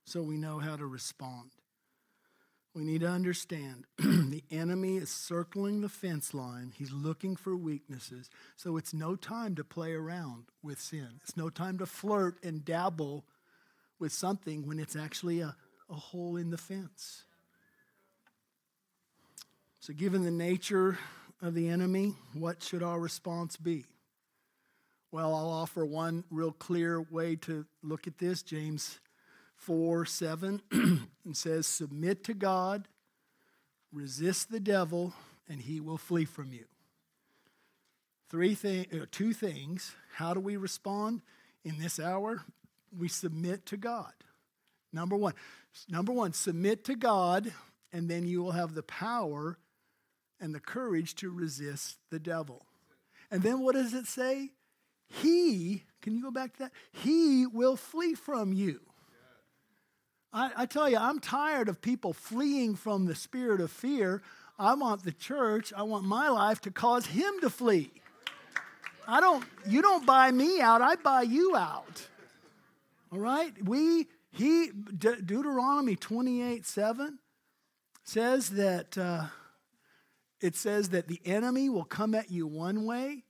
so 0.05 0.23
we 0.23 0.37
know 0.37 0.59
how 0.59 0.77
to 0.77 0.87
respond. 0.87 1.51
We 2.75 2.83
need 2.83 3.03
to 3.03 3.09
understand 3.09 3.87
the 3.99 4.43
enemy 4.51 4.97
is 4.97 5.09
circling 5.09 5.81
the 5.81 5.89
fence 5.89 6.35
line. 6.35 6.73
He's 6.77 6.93
looking 6.93 7.37
for 7.37 7.57
weaknesses. 7.57 8.29
So 8.57 8.77
it's 8.77 8.93
no 8.93 9.15
time 9.15 9.55
to 9.55 9.65
play 9.65 9.93
around 9.93 10.47
with 10.63 10.81
sin. 10.81 11.21
It's 11.23 11.37
no 11.37 11.51
time 11.51 11.79
to 11.79 11.87
flirt 11.87 12.37
and 12.43 12.65
dabble 12.65 13.25
with 14.01 14.13
something 14.13 14.67
when 14.67 14.81
it's 14.81 14.97
actually 14.97 15.41
a, 15.41 15.55
a 15.89 15.95
hole 15.95 16.37
in 16.37 16.51
the 16.51 16.59
fence. 16.59 17.25
So, 19.79 19.93
given 19.93 20.25
the 20.25 20.31
nature 20.31 20.99
of 21.43 21.55
the 21.55 21.69
enemy, 21.69 22.15
what 22.33 22.63
should 22.63 22.83
our 22.83 22.99
response 22.99 23.57
be? 23.57 23.85
Well, 25.13 25.35
I'll 25.35 25.51
offer 25.51 25.85
one 25.85 26.25
real 26.31 26.53
clear 26.53 27.03
way 27.03 27.37
to 27.37 27.67
look 27.83 28.07
at 28.07 28.19
this. 28.19 28.43
James 28.43 28.99
4 29.57 30.05
7 30.05 30.63
and 30.73 31.37
says, 31.37 31.67
Submit 31.67 32.25
to 32.25 32.35
God, 32.35 32.89
resist 33.93 34.51
the 34.51 34.61
devil, 34.61 35.15
and 35.49 35.61
he 35.61 35.81
will 35.81 35.99
flee 35.99 36.25
from 36.25 36.53
you. 36.53 36.65
Three 38.31 38.55
thing, 38.55 38.87
uh, 38.93 39.07
two 39.11 39.33
things. 39.33 39.95
How 40.15 40.35
do 40.35 40.41
we 40.41 40.57
respond 40.57 41.23
in 41.65 41.79
this 41.79 42.01
hour? 42.01 42.43
We 42.97 43.09
submit 43.09 43.67
to 43.67 43.77
God. 43.77 44.13
Number 44.93 45.17
one, 45.17 45.35
number 45.89 46.13
one, 46.13 46.33
submit 46.33 46.85
to 46.85 46.95
God, 46.95 47.53
and 47.93 48.09
then 48.09 48.27
you 48.27 48.43
will 48.43 48.53
have 48.53 48.75
the 48.75 48.83
power 48.83 49.59
and 50.41 50.55
the 50.55 50.61
courage 50.61 51.15
to 51.17 51.31
resist 51.31 51.99
the 52.11 52.19
devil. 52.19 52.67
And 53.31 53.43
then 53.43 53.61
what 53.61 53.75
does 53.75 53.95
it 53.95 54.07
say? 54.07 54.51
He, 55.07 55.85
can 56.01 56.15
you 56.15 56.23
go 56.23 56.31
back 56.31 56.55
to 56.55 56.59
that? 56.61 56.73
He 56.93 57.47
will 57.47 57.77
flee 57.77 58.15
from 58.15 58.53
you. 58.53 58.81
I, 60.35 60.51
I 60.57 60.67
tell 60.67 60.91
you, 60.91 60.97
I'm 60.97 61.21
tired 61.21 61.69
of 61.69 61.81
people 61.81 62.13
fleeing 62.13 62.75
from 62.75 63.07
the 63.07 63.15
spirit 63.15 63.61
of 63.61 63.71
fear. 63.71 64.21
I 64.59 64.75
want 64.75 65.05
the 65.05 65.13
church, 65.13 65.73
I 65.75 65.85
want 65.85 66.05
my 66.05 66.29
life 66.29 66.61
to 66.63 66.73
cause 66.73 67.07
him 67.07 67.33
to 67.41 67.49
flee. 67.49 67.93
I 69.07 69.21
don't, 69.21 69.45
you 69.67 69.81
don't 69.81 70.05
buy 70.05 70.31
me 70.33 70.61
out, 70.61 70.83
I 70.83 70.97
buy 70.97 71.23
you 71.23 71.55
out. 71.55 72.09
All 73.13 73.21
right? 73.21 73.53
We, 73.65 74.09
he, 74.33 74.71
De- 74.99 75.23
Deuteronomy 75.23 75.95
28 75.95 76.67
7 76.67 77.19
says 78.03 78.51
that, 78.51 78.99
uh, 78.99 79.27
it 80.41 80.57
says 80.57 80.89
that 80.91 81.07
the 81.07 81.21
enemy 81.25 81.69
will 81.69 81.85
come 81.85 82.15
at 82.15 82.31
you 82.31 82.47
one 82.47 82.85
way 82.85 83.23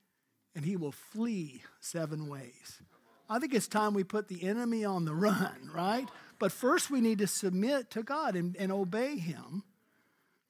and 0.54 0.64
he 0.64 0.76
will 0.76 0.92
flee 0.92 1.62
seven 1.80 2.28
ways. 2.28 2.80
I 3.28 3.38
think 3.38 3.52
it's 3.52 3.68
time 3.68 3.92
we 3.92 4.04
put 4.04 4.28
the 4.28 4.42
enemy 4.42 4.84
on 4.84 5.04
the 5.04 5.14
run, 5.14 5.70
right? 5.74 6.08
But 6.38 6.52
first, 6.52 6.90
we 6.90 7.00
need 7.00 7.18
to 7.18 7.26
submit 7.26 7.90
to 7.90 8.02
God 8.02 8.36
and, 8.36 8.56
and 8.56 8.72
obey 8.72 9.16
Him. 9.16 9.62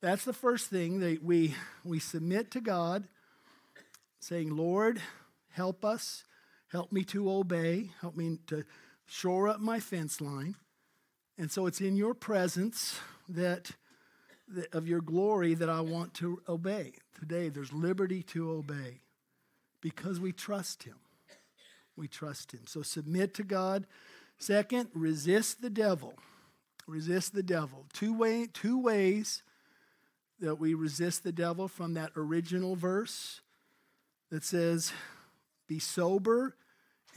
That's 0.01 0.25
the 0.25 0.33
first 0.33 0.68
thing 0.68 1.01
that 1.01 1.23
we, 1.23 1.55
we 1.83 1.99
submit 1.99 2.51
to 2.53 2.61
God, 2.61 3.05
saying, 4.20 4.55
Lord, 4.55 5.01
help 5.51 5.85
us. 5.85 6.25
Help 6.68 6.92
me 6.92 7.05
to 7.05 7.31
obey. 7.31 7.90
Help 8.01 8.16
me 8.16 8.38
to 8.49 8.64
shore 9.07 9.49
up 9.49 9.61
my 9.61 9.81
fence 9.81 10.20
line. 10.20 10.57
And 11.38 11.51
so 11.51 11.66
it's 11.66 11.81
in 11.81 11.97
your 11.97 12.14
presence 12.14 12.99
that, 13.29 13.70
that 14.49 14.75
of 14.75 14.87
your 14.87 15.01
glory 15.01 15.55
that 15.55 15.70
I 15.70 15.81
want 15.81 16.14
to 16.14 16.42
obey. 16.49 16.92
Today, 17.18 17.49
there's 17.49 17.73
liberty 17.73 18.23
to 18.25 18.51
obey 18.51 19.03
because 19.81 20.20
we 20.20 20.33
trust 20.33 20.83
Him. 20.83 20.97
We 21.97 22.09
trust 22.09 22.53
Him. 22.53 22.62
So 22.66 22.83
submit 22.83 23.35
to 23.35 23.42
God. 23.42 23.87
Second, 24.44 24.90
resist 24.92 25.62
the 25.62 25.70
devil. 25.70 26.12
Resist 26.87 27.33
the 27.33 27.42
devil. 27.42 27.87
Two, 27.94 28.12
way, 28.12 28.46
two 28.52 28.78
ways 28.78 29.42
that 30.38 30.57
we 30.57 30.74
resist 30.74 31.24
the 31.24 31.33
devil 31.33 31.66
from 31.66 31.94
that 31.94 32.12
original 32.14 32.76
verse 32.76 33.40
that 34.30 34.44
says, 34.44 34.92
Be 35.66 35.78
sober 35.78 36.57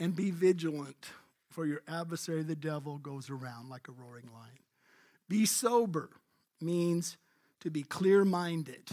and 0.00 0.16
be 0.16 0.30
vigilant, 0.30 1.10
for 1.50 1.66
your 1.66 1.82
adversary, 1.86 2.42
the 2.42 2.56
devil, 2.56 2.96
goes 2.96 3.28
around 3.28 3.68
like 3.68 3.88
a 3.88 3.92
roaring 3.92 4.30
lion. 4.32 4.60
Be 5.28 5.44
sober 5.44 6.08
means 6.62 7.18
to 7.60 7.70
be 7.70 7.82
clear 7.82 8.24
minded. 8.24 8.88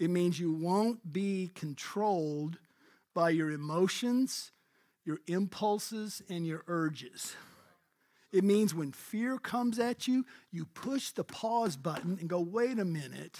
It 0.00 0.10
means 0.10 0.40
you 0.40 0.52
won't 0.52 1.12
be 1.12 1.52
controlled 1.54 2.58
by 3.14 3.30
your 3.30 3.52
emotions 3.52 4.50
your 5.04 5.18
impulses 5.26 6.22
and 6.28 6.46
your 6.46 6.64
urges. 6.66 7.36
It 8.32 8.42
means 8.42 8.74
when 8.74 8.90
fear 8.90 9.38
comes 9.38 9.78
at 9.78 10.08
you, 10.08 10.26
you 10.50 10.64
push 10.64 11.10
the 11.10 11.24
pause 11.24 11.76
button 11.76 12.18
and 12.18 12.28
go, 12.28 12.40
wait 12.40 12.78
a 12.78 12.84
minute, 12.84 13.38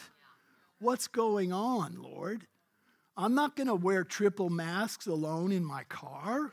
what's 0.78 1.08
going 1.08 1.52
on, 1.52 2.00
Lord? 2.00 2.46
I'm 3.16 3.34
not 3.34 3.56
going 3.56 3.66
to 3.66 3.74
wear 3.74 4.04
triple 4.04 4.50
masks 4.50 5.06
alone 5.06 5.52
in 5.52 5.64
my 5.64 5.84
car. 5.84 6.52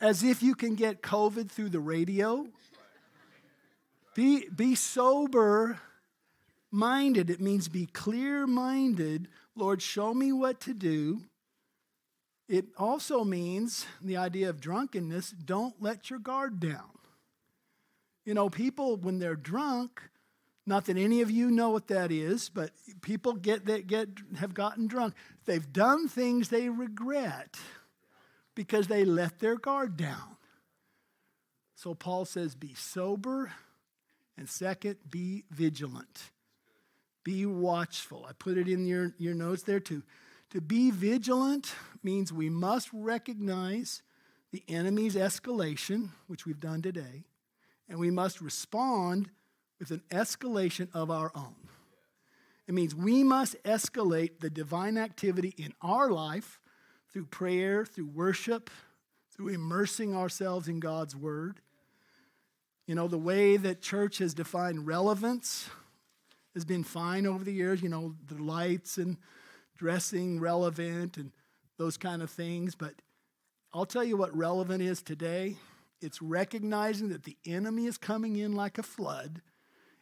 As 0.00 0.24
if 0.24 0.42
you 0.42 0.56
can 0.56 0.74
get 0.74 1.00
COVID 1.00 1.48
through 1.48 1.68
the 1.68 1.78
radio. 1.78 2.48
Be, 4.14 4.48
be 4.48 4.74
sober 4.74 5.78
minded. 6.72 7.30
It 7.30 7.40
means 7.40 7.68
be 7.68 7.86
clear 7.86 8.46
minded. 8.46 9.28
Lord, 9.54 9.82
show 9.82 10.12
me 10.14 10.32
what 10.32 10.60
to 10.62 10.74
do. 10.74 11.22
It 12.48 12.66
also 12.76 13.22
means 13.22 13.86
the 14.00 14.16
idea 14.16 14.50
of 14.50 14.60
drunkenness 14.60 15.30
don't 15.30 15.80
let 15.80 16.10
your 16.10 16.18
guard 16.18 16.58
down. 16.58 16.90
You 18.24 18.34
know, 18.34 18.48
people, 18.48 18.96
when 18.96 19.18
they're 19.18 19.36
drunk, 19.36 20.02
not 20.66 20.86
that 20.86 20.96
any 20.96 21.22
of 21.22 21.30
you 21.30 21.50
know 21.50 21.70
what 21.70 21.88
that 21.88 22.12
is, 22.12 22.48
but 22.48 22.70
people 23.00 23.32
get 23.32 23.66
that 23.66 23.86
get 23.86 24.08
have 24.38 24.54
gotten 24.54 24.86
drunk. 24.86 25.14
They've 25.44 25.72
done 25.72 26.08
things 26.08 26.48
they 26.48 26.68
regret 26.68 27.56
because 28.54 28.86
they 28.86 29.04
let 29.04 29.40
their 29.40 29.56
guard 29.56 29.96
down. 29.96 30.36
So 31.74 31.94
Paul 31.94 32.24
says, 32.26 32.54
be 32.54 32.74
sober, 32.74 33.50
and 34.36 34.48
second, 34.48 34.98
be 35.10 35.42
vigilant. 35.50 36.30
Be 37.24 37.46
watchful. 37.46 38.26
I 38.28 38.32
put 38.32 38.58
it 38.58 38.68
in 38.68 38.86
your, 38.86 39.14
your 39.18 39.34
notes 39.34 39.62
there 39.62 39.80
too. 39.80 40.02
To 40.50 40.60
be 40.60 40.90
vigilant 40.90 41.74
means 42.02 42.32
we 42.32 42.50
must 42.50 42.88
recognize 42.92 44.02
the 44.50 44.62
enemy's 44.68 45.14
escalation, 45.14 46.10
which 46.26 46.44
we've 46.44 46.60
done 46.60 46.82
today, 46.82 47.24
and 47.88 47.98
we 47.98 48.10
must 48.10 48.40
respond 48.40 49.30
with 49.78 49.90
an 49.90 50.02
escalation 50.10 50.88
of 50.94 51.10
our 51.10 51.32
own. 51.34 51.54
It 52.68 52.74
means 52.74 52.94
we 52.94 53.24
must 53.24 53.60
escalate 53.64 54.40
the 54.40 54.50
divine 54.50 54.98
activity 54.98 55.54
in 55.56 55.72
our 55.80 56.10
life 56.10 56.60
through 57.12 57.26
prayer, 57.26 57.84
through 57.84 58.08
worship, 58.08 58.70
through 59.34 59.48
immersing 59.48 60.14
ourselves 60.14 60.68
in 60.68 60.80
God's 60.80 61.16
Word. 61.16 61.60
You 62.86 62.94
know, 62.94 63.08
the 63.08 63.18
way 63.18 63.56
that 63.56 63.80
church 63.80 64.18
has 64.18 64.34
defined 64.34 64.86
relevance 64.86 65.70
has 66.54 66.64
been 66.64 66.84
fine 66.84 67.26
over 67.26 67.44
the 67.44 67.52
years, 67.52 67.82
you 67.82 67.88
know, 67.88 68.14
the 68.26 68.42
lights 68.42 68.98
and 68.98 69.16
dressing 69.76 70.38
relevant 70.40 71.16
and 71.16 71.32
those 71.78 71.96
kind 71.96 72.22
of 72.22 72.30
things. 72.30 72.74
But 72.74 72.94
I'll 73.72 73.86
tell 73.86 74.04
you 74.04 74.16
what 74.16 74.36
relevant 74.36 74.82
is 74.82 75.02
today 75.02 75.56
it's 76.02 76.20
recognizing 76.20 77.10
that 77.10 77.22
the 77.22 77.36
enemy 77.46 77.86
is 77.86 77.96
coming 77.96 78.36
in 78.36 78.52
like 78.52 78.76
a 78.76 78.82
flood 78.82 79.40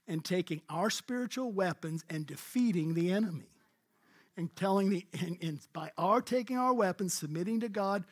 and 0.08 0.24
taking 0.24 0.62
our 0.70 0.90
spiritual 0.90 1.52
weapons 1.52 2.04
and 2.08 2.26
defeating 2.26 2.94
the 2.94 3.12
enemy. 3.12 3.50
And 4.36 4.54
telling 4.56 4.88
the, 4.88 5.06
and, 5.20 5.36
and 5.42 5.60
by 5.74 5.90
our 5.98 6.22
taking 6.22 6.56
our 6.56 6.72
weapons, 6.72 7.12
submitting 7.12 7.60
to 7.60 7.68
God, 7.68 8.04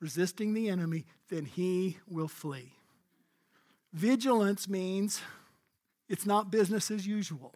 resisting 0.00 0.52
the 0.52 0.68
enemy, 0.68 1.06
then 1.28 1.44
he 1.44 1.98
will 2.08 2.26
flee. 2.26 2.72
Vigilance 3.92 4.68
means 4.68 5.20
it's 6.08 6.26
not 6.26 6.50
business 6.50 6.90
as 6.90 7.06
usual. 7.06 7.54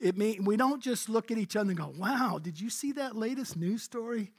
It 0.00 0.16
mean 0.16 0.44
we 0.44 0.56
don't 0.56 0.82
just 0.82 1.08
look 1.08 1.30
at 1.30 1.38
each 1.38 1.56
other 1.56 1.70
and 1.70 1.78
go, 1.78 1.92
"Wow, 1.96 2.38
did 2.38 2.60
you 2.60 2.70
see 2.70 2.92
that 2.92 3.16
latest 3.16 3.56
news 3.56 3.82
story? 3.82 4.32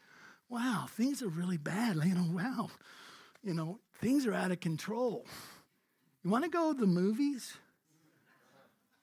Wow, 0.48 0.88
things 0.90 1.22
are 1.22 1.28
really 1.28 1.58
bad." 1.58 1.98
You 1.98 2.16
know, 2.16 2.28
wow, 2.32 2.70
you 3.44 3.54
know, 3.54 3.80
things 4.00 4.26
are 4.26 4.34
out 4.34 4.52
of 4.52 4.60
control. 4.60 5.26
You 6.24 6.30
want 6.30 6.46
to 6.46 6.50
go 6.50 6.74
to 6.74 6.80
the 6.80 6.88
movies? 6.88 7.54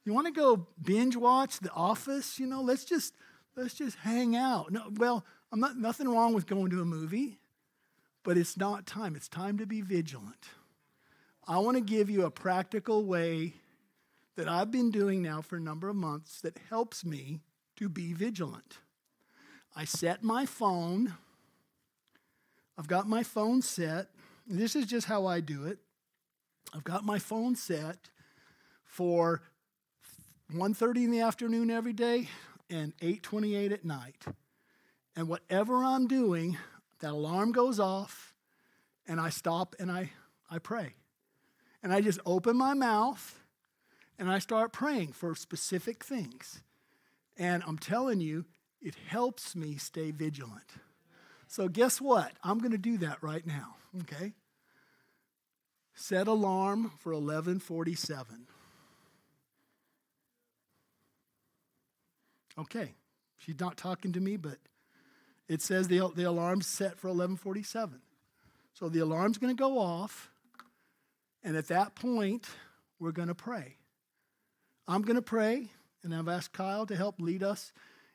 You 0.05 0.13
want 0.13 0.27
to 0.27 0.33
go 0.33 0.69
binge 0.81 1.17
watch 1.17 1.59
The 1.59 1.73
Office? 1.73 2.39
You 2.39 2.47
know, 2.47 2.63
let's 2.63 2.85
just 2.85 3.15
let's 3.57 3.75
just 3.75 3.99
hang 3.99 4.37
out. 4.37 4.73
No, 4.73 4.91
well, 4.95 5.25
I'm 5.53 5.61
not 5.61 5.77
nothing 5.77 6.09
wrong 6.09 6.33
with 6.33 6.47
going 6.47 6.71
to 6.71 6.81
a 6.81 6.85
movie, 6.85 7.39
but 8.23 8.39
it's 8.39 8.57
not 8.57 8.87
time. 8.87 9.15
It's 9.15 9.29
time 9.29 9.59
to 9.59 9.67
be 9.67 9.83
vigilant. 9.83 10.49
I 11.47 11.59
want 11.59 11.77
to 11.77 11.83
give 11.83 12.09
you 12.09 12.25
a 12.25 12.31
practical 12.31 13.05
way 13.05 13.55
that 14.37 14.49
I've 14.49 14.71
been 14.71 14.91
doing 14.91 15.23
now 15.23 15.41
for 15.41 15.57
a 15.57 15.61
number 15.61 15.89
of 15.89 15.97
months 15.97 16.41
that 16.43 16.59
helps 16.69 17.05
me 17.05 17.41
to 17.77 17.89
be 17.89 18.13
vigilant. 18.13 18.79
I 19.75 19.85
set 19.85 20.23
my 20.23 20.47
phone. 20.47 21.15
I've 22.79 22.89
got 22.89 23.09
my 23.09 23.23
phone 23.23 23.63
set. 23.63 24.09
This 24.47 24.77
is 24.77 24.87
just 24.87 25.07
how 25.07 25.27
I 25.27 25.41
do 25.41 25.65
it. 25.65 25.79
I've 26.75 26.85
got 26.85 27.05
my 27.05 27.19
phone 27.19 27.57
set 27.57 28.11
for 28.85 29.43
1.30 30.55 31.05
in 31.05 31.11
the 31.11 31.21
afternoon 31.21 31.71
every 31.71 31.93
day 31.93 32.29
and 32.69 32.97
8.28 32.99 33.73
at 33.73 33.85
night. 33.85 34.25
And 35.15 35.29
whatever 35.29 35.83
I'm 35.83 36.07
doing, 36.07 36.59
that 37.01 37.13
alarm 37.13 37.53
goes 37.53 37.81
off 37.81 38.35
and 39.07 39.19
I 39.19 39.31
stop 39.31 39.75
and 39.79 39.91
I, 39.91 40.11
I 40.51 40.59
pray. 40.59 40.95
And 41.83 41.93
I 41.93 42.01
just 42.01 42.21
open 42.27 42.57
my 42.57 42.75
mouth 42.75 43.39
and 44.19 44.31
I 44.31 44.39
start 44.39 44.73
praying 44.73 45.13
for 45.13 45.35
specific 45.35 46.05
things. 46.05 46.63
And 47.37 47.63
I'm 47.67 47.79
telling 47.79 48.21
you, 48.21 48.47
it 48.81 48.95
helps 49.09 49.55
me 49.55 49.77
stay 49.77 50.11
vigilant. 50.11 50.77
So 51.49 51.69
guess 51.69 52.01
what? 52.01 52.33
I'm 52.43 52.59
going 52.59 52.73
to 52.73 52.79
do 52.79 52.99
that 52.99 53.23
right 53.23 53.47
now, 53.47 53.77
okay? 54.03 54.33
Set 55.95 56.29
alarm 56.29 56.93
for 56.99 57.13
1147. 57.13 58.47
Okay, 62.59 62.95
she's 63.37 63.61
not 63.61 63.77
talking 63.77 64.13
to 64.13 64.21
me, 64.21 64.37
but 64.37 64.59
it 65.49 65.61
says 65.61 65.89
the, 65.89 66.11
the 66.15 66.25
alarm's 66.25 66.67
set 66.67 66.99
for 66.99 67.09
1147. 67.09 68.01
So 68.73 68.89
the 68.89 69.01
alarm's 69.01 69.39
going 69.39 69.55
to 69.55 69.61
go 69.61 69.79
off, 69.79 70.31
and 71.45 71.57
at 71.57 71.69
that 71.69 71.95
point, 71.95 72.47
we're 72.99 73.13
going 73.13 73.29
to 73.29 73.35
pray. 73.35 73.77
I'm 74.89 75.03
going 75.03 75.17
to 75.17 75.23
pray, 75.23 75.69
and 76.03 76.15
I've 76.15 76.29
asked 76.29 76.53
Kyle 76.53 76.87
to 76.87 76.97
help 76.97 77.17
lead 77.19 77.43
us 77.43 77.73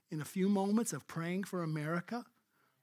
in 0.09 0.21
a 0.21 0.25
few 0.25 0.47
moments 0.47 0.93
of 0.93 1.07
praying 1.07 1.43
for 1.43 1.63
America. 1.63 2.23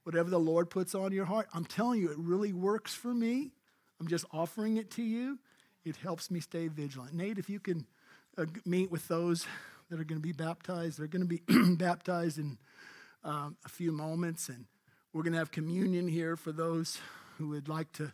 Whatever 0.05 0.31
the 0.31 0.39
Lord 0.39 0.71
puts 0.71 0.95
on 0.95 1.13
your 1.13 1.25
heart, 1.25 1.49
I'm 1.55 1.65
telling 1.65 2.01
you, 2.01 2.11
it 2.11 2.19
really 2.19 2.53
works 2.53 2.95
for 2.95 3.13
me. 3.15 3.53
I'm 4.01 4.07
just 4.07 4.25
offering 4.33 4.77
it 4.77 4.91
to 4.93 5.03
you. 5.03 5.39
It 5.85 5.97
helps 5.97 6.31
me 6.31 6.41
stay 6.41 6.69
vigilant. 6.69 7.15
Nate, 7.15 7.39
if 7.39 7.49
you 7.49 7.61
can 7.61 7.87
uh, 8.37 8.47
meet 8.65 8.91
with 8.91 9.09
those 9.09 9.47
that 9.91 9.99
are 9.99 10.05
going 10.05 10.21
to 10.21 10.27
be 10.27 10.33
baptized. 10.33 10.99
They're 10.99 11.07
going 11.07 11.27
to 11.27 11.37
be 11.37 11.75
baptized 11.77 12.39
in 12.39 12.59
um, 13.25 13.57
a 13.65 13.69
few 13.69 13.91
moments, 13.91 14.49
and 14.49 14.67
we're 15.13 15.23
going 15.23 15.33
to 15.33 15.39
have 15.39 15.51
communion 15.51 16.09
here 16.09 16.37
for 16.37 16.53
those 16.53 16.99
who 17.37 17.49
would 17.49 17.69
like 17.69 17.91
to 17.93 18.13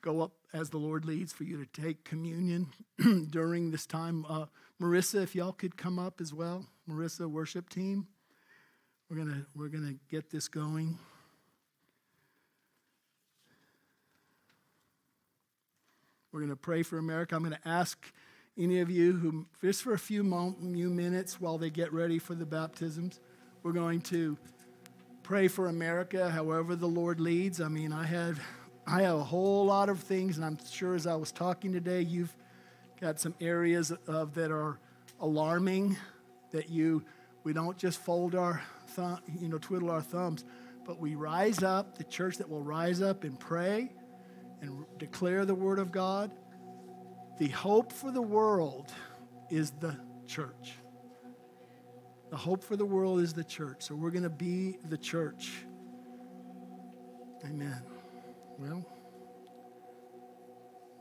go 0.00 0.22
up 0.22 0.32
as 0.52 0.70
the 0.70 0.78
Lord 0.78 1.04
leads 1.04 1.32
for 1.32 1.44
you 1.44 1.64
to 1.64 1.80
take 1.80 2.04
communion 2.04 2.68
during 3.30 3.70
this 3.70 3.86
time. 3.86 4.24
Uh, 4.28 4.46
Marissa, 4.80 5.22
if 5.22 5.34
y'all 5.34 5.52
could 5.52 5.76
come 5.76 5.98
up 5.98 6.20
as 6.20 6.32
well, 6.32 6.66
Marissa, 6.88 7.28
worship 7.28 7.68
team. 7.68 8.06
We're 9.10 9.16
gonna 9.16 9.46
we're 9.54 9.68
gonna 9.68 9.94
get 10.10 10.30
this 10.30 10.48
going. 10.48 10.98
We're 16.30 16.40
gonna 16.40 16.56
pray 16.56 16.82
for 16.82 16.98
America. 16.98 17.34
I'm 17.34 17.42
gonna 17.42 17.58
ask 17.64 18.12
any 18.58 18.80
of 18.80 18.90
you 18.90 19.12
who, 19.12 19.46
just 19.62 19.82
for 19.82 19.94
a 19.94 19.98
few, 19.98 20.22
few 20.60 20.90
minutes 20.90 21.40
while 21.40 21.58
they 21.58 21.70
get 21.70 21.92
ready 21.92 22.18
for 22.18 22.34
the 22.34 22.44
baptisms, 22.44 23.20
we're 23.62 23.72
going 23.72 24.00
to 24.02 24.36
pray 25.22 25.46
for 25.46 25.68
America 25.68 26.28
however 26.28 26.74
the 26.74 26.88
Lord 26.88 27.20
leads. 27.20 27.60
I 27.60 27.68
mean, 27.68 27.92
I 27.92 28.04
had 28.04 28.36
I 28.90 29.02
have 29.02 29.16
a 29.16 29.24
whole 29.24 29.66
lot 29.66 29.90
of 29.90 30.00
things, 30.00 30.38
and 30.38 30.46
I'm 30.46 30.58
sure 30.70 30.94
as 30.94 31.06
I 31.06 31.14
was 31.14 31.30
talking 31.30 31.72
today, 31.72 32.00
you've 32.00 32.34
got 33.00 33.20
some 33.20 33.34
areas 33.40 33.92
of 34.06 34.34
that 34.34 34.50
are 34.50 34.78
alarming 35.20 35.96
that 36.52 36.70
you 36.70 37.04
we 37.44 37.52
don't 37.52 37.76
just 37.76 38.00
fold 38.00 38.34
our 38.34 38.62
thumb, 38.88 39.20
you 39.38 39.48
know, 39.48 39.58
twiddle 39.58 39.90
our 39.90 40.00
thumbs, 40.00 40.44
but 40.84 40.98
we 40.98 41.14
rise 41.14 41.62
up, 41.62 41.98
the 41.98 42.04
church 42.04 42.38
that 42.38 42.48
will 42.48 42.62
rise 42.62 43.02
up 43.02 43.24
and 43.24 43.38
pray 43.38 43.92
and 44.62 44.84
declare 44.98 45.44
the 45.44 45.54
word 45.54 45.78
of 45.78 45.92
God 45.92 46.32
the 47.38 47.48
hope 47.48 47.92
for 47.92 48.10
the 48.10 48.22
world 48.22 48.92
is 49.48 49.70
the 49.70 49.96
church. 50.26 50.74
The 52.30 52.36
hope 52.36 52.64
for 52.64 52.76
the 52.76 52.84
world 52.84 53.20
is 53.20 53.32
the 53.32 53.44
church. 53.44 53.82
So 53.82 53.94
we're 53.94 54.10
going 54.10 54.24
to 54.24 54.28
be 54.28 54.78
the 54.88 54.98
church. 54.98 55.52
Amen. 57.44 57.80
Well, 58.58 58.84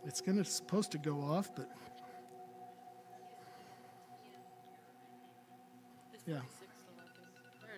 it's 0.05 0.22
going 0.22 0.38
to 0.38 0.45
supposed 0.45 0.91
to 0.91 0.97
go 0.97 1.20
off, 1.22 1.49
but 1.55 1.70
yeah. 6.28 6.39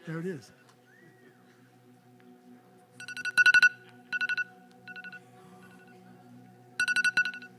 There 0.05 0.19
it 0.19 0.25
is. 0.25 0.51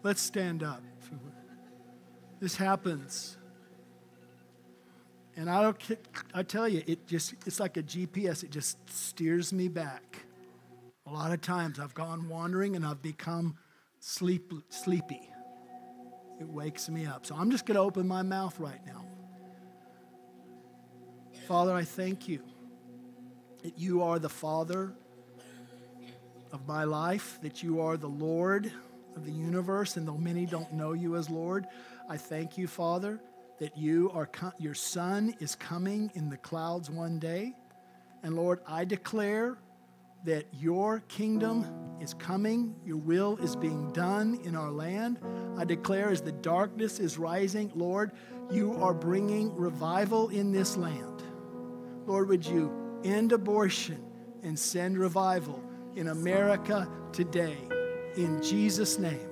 Let's 0.03 0.21
stand 0.21 0.63
up. 0.63 0.83
This 2.41 2.57
happens. 2.57 3.37
And 5.37 5.49
I 5.49 5.63
don't 5.63 5.99
I 6.35 6.43
tell 6.43 6.69
you, 6.69 6.83
it 6.87 7.07
just 7.07 7.35
it's 7.47 7.61
like 7.61 7.77
a 7.77 7.83
GPS, 7.83 8.43
it 8.43 8.51
just 8.51 8.79
steers 8.91 9.53
me 9.53 9.69
back. 9.69 10.10
A 11.11 11.13
lot 11.13 11.33
of 11.33 11.41
times 11.41 11.81
I've 11.81 11.93
gone 11.93 12.29
wandering 12.29 12.77
and 12.77 12.87
I've 12.87 13.03
become 13.03 13.57
sleep, 13.99 14.53
sleepy. 14.69 15.29
It 16.41 16.49
wakes 16.49 16.89
me 16.89 17.05
up. 17.05 17.27
So 17.27 17.35
I'm 17.35 17.51
just 17.51 17.67
going 17.67 17.75
to 17.75 17.81
open 17.81 18.07
my 18.07 18.23
mouth 18.23 18.61
right 18.61 18.79
now. 18.87 19.05
Father, 21.49 21.75
I 21.75 21.83
thank 21.83 22.29
you 22.29 22.45
that 23.65 23.77
you 23.77 24.05
are 24.05 24.21
the 24.21 24.29
Father 24.29 24.93
of 26.53 26.69
my 26.69 26.85
life, 26.85 27.41
that 27.43 27.61
you 27.61 27.81
are 27.81 27.97
the 27.97 28.07
Lord 28.07 28.71
of 29.17 29.27
the 29.27 29.33
universe, 29.33 29.97
and 29.97 30.07
though 30.07 30.17
many 30.17 30.47
don't 30.47 30.73
know 30.75 30.93
you 30.93 31.17
as 31.17 31.29
Lord, 31.29 31.67
I 32.09 32.19
thank 32.19 32.57
you, 32.57 32.69
Father, 32.69 33.19
that 33.59 33.77
you 33.77 34.13
are 34.15 34.31
your 34.59 34.75
Son 34.75 35.35
is 35.41 35.57
coming 35.57 36.13
in 36.15 36.31
the 36.31 36.37
clouds 36.37 36.89
one 36.89 37.19
day. 37.19 37.57
And 38.23 38.37
Lord, 38.37 38.61
I 38.65 38.85
declare 38.85 39.59
that 40.25 40.47
your 40.53 41.01
kingdom 41.09 41.67
is 42.01 42.15
coming, 42.15 42.75
your 42.85 42.97
will 42.97 43.37
is 43.39 43.57
being 43.57 43.93
done 43.93 44.39
in 44.45 44.55
our 44.55 44.71
land. 44.71 45.19
I 45.59 45.65
declare 45.65 46.11
as 46.11 46.23
the 46.23 46.33
darkness 46.33 46.99
is 46.99 47.19
rising, 47.19 47.71
Lord, 47.75 48.13
you 48.51 48.75
are 48.83 48.95
bringing 48.95 49.55
revival 49.55 50.29
in 50.29 50.53
this 50.53 50.77
land. 50.77 51.23
Lord, 52.07 52.29
would 52.29 52.45
you 52.45 53.01
end 53.05 53.33
abortion 53.33 54.03
and 54.43 54.59
send 54.59 54.99
revival 54.99 55.63
in 55.95 56.09
America 56.09 56.89
today? 57.13 57.57
In 58.17 58.43
Jesus' 58.43 58.99
name, 58.99 59.29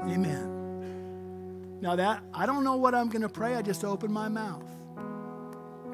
amen. 0.00 1.78
Now, 1.80 1.96
that 1.96 2.22
I 2.34 2.46
don't 2.46 2.64
know 2.64 2.76
what 2.76 2.94
I'm 2.94 3.08
going 3.08 3.22
to 3.22 3.28
pray, 3.28 3.54
I 3.54 3.62
just 3.62 3.84
open 3.84 4.12
my 4.12 4.28
mouth. 4.28 4.64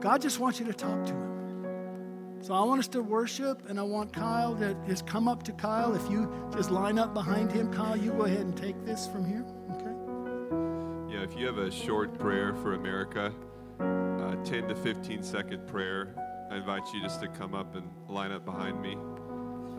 God 0.00 0.20
just 0.20 0.38
wants 0.38 0.60
you 0.60 0.66
to 0.66 0.74
talk 0.74 1.06
to 1.06 1.12
him. 1.12 1.35
So 2.40 2.54
I 2.54 2.62
want 2.62 2.78
us 2.78 2.88
to 2.88 3.02
worship, 3.02 3.68
and 3.68 3.80
I 3.80 3.82
want 3.82 4.12
Kyle 4.12 4.54
to 4.56 4.76
just 4.86 5.06
come 5.06 5.26
up 5.26 5.42
to 5.44 5.52
Kyle. 5.52 5.94
If 5.94 6.08
you 6.10 6.30
just 6.52 6.70
line 6.70 6.98
up 6.98 7.14
behind 7.14 7.50
him, 7.50 7.72
Kyle, 7.72 7.96
you 7.96 8.12
go 8.12 8.22
ahead 8.22 8.40
and 8.40 8.56
take 8.56 8.84
this 8.84 9.08
from 9.08 9.24
here. 9.26 9.44
Okay? 9.72 11.14
Yeah, 11.14 11.22
if 11.24 11.36
you 11.36 11.46
have 11.46 11.58
a 11.58 11.70
short 11.70 12.18
prayer 12.18 12.54
for 12.54 12.74
America, 12.74 13.32
uh, 13.80 14.36
10 14.44 14.68
to 14.68 14.76
15 14.76 15.22
second 15.22 15.66
prayer, 15.66 16.14
I 16.50 16.56
invite 16.56 16.82
you 16.94 17.02
just 17.02 17.20
to 17.22 17.28
come 17.28 17.54
up 17.54 17.74
and 17.74 17.90
line 18.08 18.30
up 18.30 18.44
behind 18.44 18.80
me. 18.80 18.96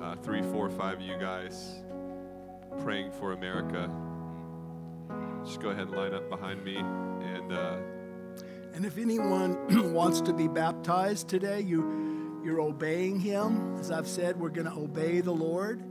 Uh, 0.02 0.16
three, 0.16 0.42
four, 0.42 0.70
five 0.70 0.98
of 0.98 1.02
you 1.02 1.18
guys 1.18 1.84
praying 2.84 3.12
for 3.12 3.34
America. 3.34 3.90
Just 5.46 5.62
go 5.62 5.70
ahead 5.70 5.88
and 5.88 5.96
line 5.96 6.14
up 6.14 6.30
behind 6.30 6.64
me. 6.64 6.78
And, 6.78 7.54
uh, 7.54 7.78
and 8.74 8.86
if 8.86 8.98
anyone 8.98 9.94
wants 9.94 10.22
to 10.22 10.34
be 10.34 10.48
baptized 10.48 11.30
today, 11.30 11.62
you 11.62 12.07
you're 12.48 12.62
obeying 12.62 13.20
Him. 13.20 13.76
As 13.78 13.92
I've 13.92 14.08
said, 14.08 14.40
we're 14.40 14.50
going 14.50 14.68
to 14.68 14.74
obey 14.74 15.20
the 15.20 15.34
Lord. 15.34 15.84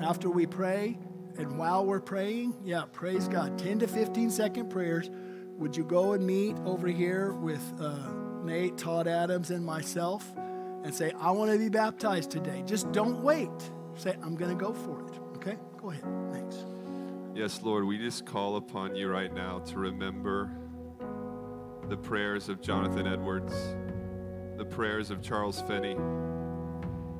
After 0.00 0.30
we 0.30 0.46
pray, 0.46 0.98
and 1.36 1.58
while 1.58 1.84
we're 1.84 2.00
praying, 2.00 2.56
yeah, 2.64 2.84
praise 2.90 3.28
God. 3.28 3.58
10 3.58 3.80
to 3.80 3.86
15 3.86 4.30
second 4.30 4.70
prayers. 4.70 5.10
Would 5.58 5.76
you 5.76 5.84
go 5.84 6.14
and 6.14 6.26
meet 6.26 6.56
over 6.64 6.88
here 6.88 7.34
with 7.34 7.62
uh, 7.78 7.98
Nate, 8.42 8.78
Todd 8.78 9.06
Adams, 9.06 9.50
and 9.50 9.62
myself 9.62 10.26
and 10.84 10.94
say, 10.94 11.12
I 11.20 11.32
want 11.32 11.52
to 11.52 11.58
be 11.58 11.68
baptized 11.68 12.30
today? 12.30 12.62
Just 12.64 12.90
don't 12.92 13.22
wait. 13.22 13.50
Say, 13.94 14.16
I'm 14.22 14.36
going 14.36 14.56
to 14.56 14.64
go 14.64 14.72
for 14.72 15.06
it. 15.06 15.20
Okay? 15.36 15.58
Go 15.76 15.90
ahead. 15.90 16.04
Thanks. 16.32 16.64
Yes, 17.34 17.60
Lord, 17.62 17.84
we 17.84 17.98
just 17.98 18.24
call 18.24 18.56
upon 18.56 18.96
you 18.96 19.08
right 19.08 19.34
now 19.34 19.58
to 19.58 19.78
remember 19.78 20.50
the 21.90 21.96
prayers 21.96 22.48
of 22.48 22.62
Jonathan 22.62 23.06
Edwards 23.06 23.54
the 24.58 24.64
prayers 24.64 25.12
of 25.12 25.22
Charles 25.22 25.62
Finney, 25.62 25.94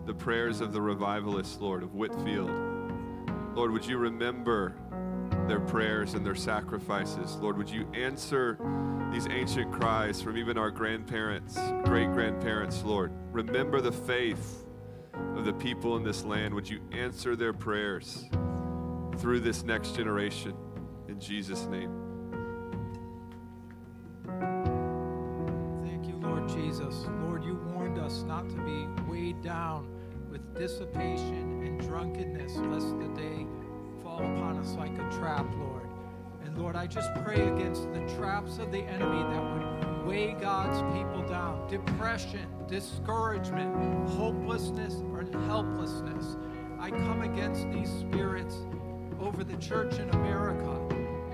the 0.07 0.15
prayers 0.15 0.61
of 0.61 0.73
the 0.73 0.81
revivalists, 0.81 1.61
Lord, 1.61 1.85
of 1.85 1.95
Whitefield. 1.95 2.51
Lord, 3.55 3.71
would 3.71 3.87
you 3.87 3.97
remember 3.97 4.75
their 5.47 5.61
prayers 5.61 6.15
and 6.15 6.27
their 6.27 6.35
sacrifices? 6.35 7.37
Lord, 7.37 7.57
would 7.57 7.71
you 7.71 7.89
answer 7.95 8.59
these 9.13 9.29
ancient 9.29 9.73
cries 9.73 10.21
from 10.21 10.37
even 10.37 10.59
our 10.59 10.71
grandparents, 10.71 11.57
great 11.85 12.13
grandparents, 12.13 12.83
Lord? 12.83 13.13
Remember 13.31 13.81
the 13.81 13.93
faith 13.93 14.65
of 15.37 15.45
the 15.45 15.53
people 15.53 15.97
in 15.97 16.03
this 16.03 16.25
land. 16.25 16.53
Would 16.53 16.69
you 16.69 16.81
answer 16.91 17.37
their 17.37 17.53
prayers 17.53 18.25
through 19.17 19.41
this 19.41 19.63
next 19.63 19.95
generation? 19.95 20.55
In 21.07 21.21
Jesus' 21.21 21.67
name. 21.67 21.98
Not 28.39 28.49
to 28.51 28.63
be 28.63 28.87
weighed 29.11 29.43
down 29.43 29.89
with 30.31 30.55
dissipation 30.57 31.61
and 31.67 31.81
drunkenness, 31.81 32.55
lest 32.57 32.97
the 33.01 33.09
day 33.21 33.45
fall 34.01 34.19
upon 34.19 34.57
us 34.59 34.75
like 34.75 34.93
a 34.93 35.11
trap, 35.11 35.45
Lord. 35.57 35.89
And 36.45 36.57
Lord, 36.57 36.77
I 36.77 36.87
just 36.87 37.09
pray 37.25 37.49
against 37.49 37.93
the 37.93 37.99
traps 38.17 38.59
of 38.59 38.71
the 38.71 38.83
enemy 38.83 39.25
that 39.35 39.43
would 39.43 40.07
weigh 40.07 40.37
God's 40.41 40.81
people 40.97 41.27
down 41.29 41.67
depression, 41.69 42.47
discouragement, 42.69 43.75
hopelessness, 44.11 45.03
or 45.13 45.25
helplessness. 45.47 46.37
I 46.79 46.91
come 46.91 47.23
against 47.23 47.69
these 47.73 47.91
spirits 47.91 48.55
over 49.19 49.43
the 49.43 49.57
church 49.57 49.99
in 49.99 50.11
America. 50.11 50.79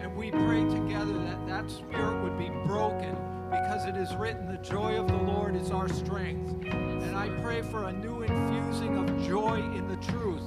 And 0.00 0.16
we 0.16 0.30
pray 0.30 0.64
together 0.70 1.18
that 1.24 1.46
that 1.48 1.70
spirit 1.70 2.22
would 2.22 2.38
be 2.38 2.48
broken 2.66 3.14
because 3.51 3.86
it 3.86 3.97
is 3.97 4.14
written, 4.16 4.47
The 4.47 4.59
joy 4.59 4.99
of 4.99 5.09
the 5.09 5.16
Lord 5.16 5.57
is 5.57 5.70
our 5.70 5.88
strength. 5.88 6.64
And 6.72 7.16
I 7.16 7.28
pray 7.42 7.62
for 7.62 7.88
a 7.88 7.92
new 7.92 8.22
infusing 8.22 8.97
of 8.97 9.26
joy 9.26 9.57
in 9.57 9.88
the 9.88 9.97
truth, 9.97 10.42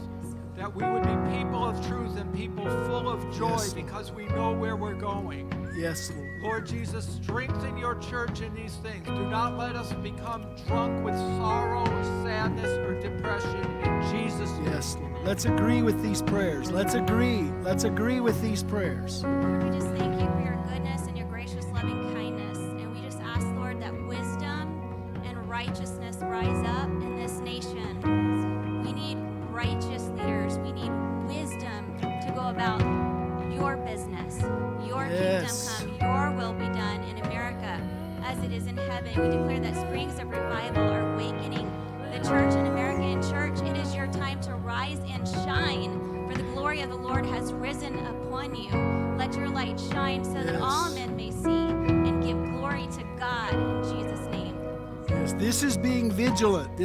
that 0.56 0.74
we 0.74 0.84
would 0.84 1.04
be 1.04 1.38
people 1.38 1.64
of 1.64 1.86
truth 1.88 2.18
and 2.18 2.34
people 2.34 2.66
full 2.86 3.10
of 3.10 3.22
joy 3.38 3.50
yes, 3.50 3.74
because 3.74 4.12
we 4.12 4.26
know 4.28 4.54
where 4.54 4.76
we're 4.76 4.95
going. 4.95 5.52
Yes, 5.76 6.12
Lord. 6.12 6.41
Lord 6.41 6.66
Jesus, 6.66 7.08
strengthen 7.22 7.78
your 7.78 7.95
church 7.95 8.41
in 8.41 8.54
these 8.56 8.76
things. 8.78 9.06
Do 9.06 9.28
not 9.28 9.58
let 9.58 9.76
us 9.76 9.93
become 9.93 10.45
drunk 10.68 11.06
with 11.06 11.16
sorrow 11.16 11.82
or 11.82 12.04
sadness 12.24 12.70
or 12.80 13.00
depression 13.00 13.64
in 13.84 14.02
Jesus' 14.12 14.50
name. 14.52 14.66
Yes, 14.66 14.98
Lord. 15.00 15.08
Let's 15.24 15.45
agree 15.45 15.82
with 15.82 16.02
these 16.02 16.22
prayers. 16.22 16.72
Let's 16.72 16.93
agree. 16.93 17.43
Let's 17.62 17.84
agree 17.84 18.20
with 18.22 18.41
these 18.41 18.64
prayers. 18.64 19.24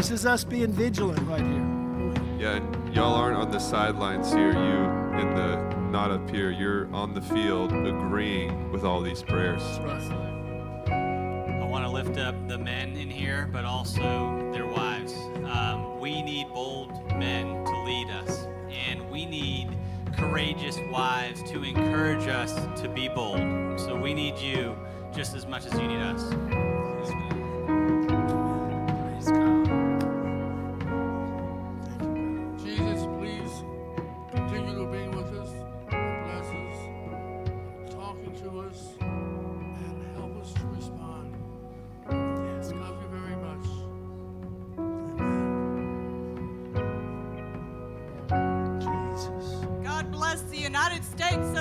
This 0.03 0.11
is 0.11 0.27
us 0.27 0.43
being 0.43 0.73
vigilant 0.73 1.23
right 1.29 1.47
here. 1.47 1.65
Yeah, 2.37 2.57
and 2.57 2.93
y'all 2.93 3.15
aren't 3.15 3.37
on 3.37 3.53
the 3.53 3.61
sidelines 3.61 4.33
here. 4.33 4.51
You 4.51 5.21
in 5.21 5.33
the 5.37 5.59
not 5.93 6.11
up 6.11 6.29
here. 6.29 6.51
You're 6.51 6.93
on 6.93 7.15
the 7.15 7.23
field 7.23 7.73
agreeing 7.73 8.73
with 8.73 8.83
all 8.83 9.01
these 9.01 9.23
prayers. 9.23 9.63
I 9.63 11.69
want 11.71 11.85
to 11.85 11.89
lift 11.89 12.19
up 12.19 12.35
the 12.49 12.59
men 12.59 12.97
in 12.97 13.11
here, 13.11 13.49
but 13.53 13.65
also 13.65 14.51
their 14.53 14.67
wives. 14.67 15.15
Um, 15.45 16.01
we 16.01 16.21
need 16.21 16.49
bold 16.49 16.91
men 17.17 17.65
to 17.65 17.83
lead 17.85 18.11
us, 18.11 18.49
and 18.89 19.09
we 19.09 19.25
need 19.25 19.79
courageous 20.17 20.79
wives 20.91 21.49
to 21.53 21.63
encourage 21.63 22.27
us 22.27 22.57
to 22.83 22.89
be 22.89 23.07
bold. 23.07 23.79
So 23.79 23.95
we 23.95 24.15
need 24.15 24.37
you 24.37 24.77
just 25.15 25.37
as 25.37 25.47
much 25.47 25.65
as 25.65 25.73
you 25.75 25.87
need 25.87 26.01
us. 26.01 26.72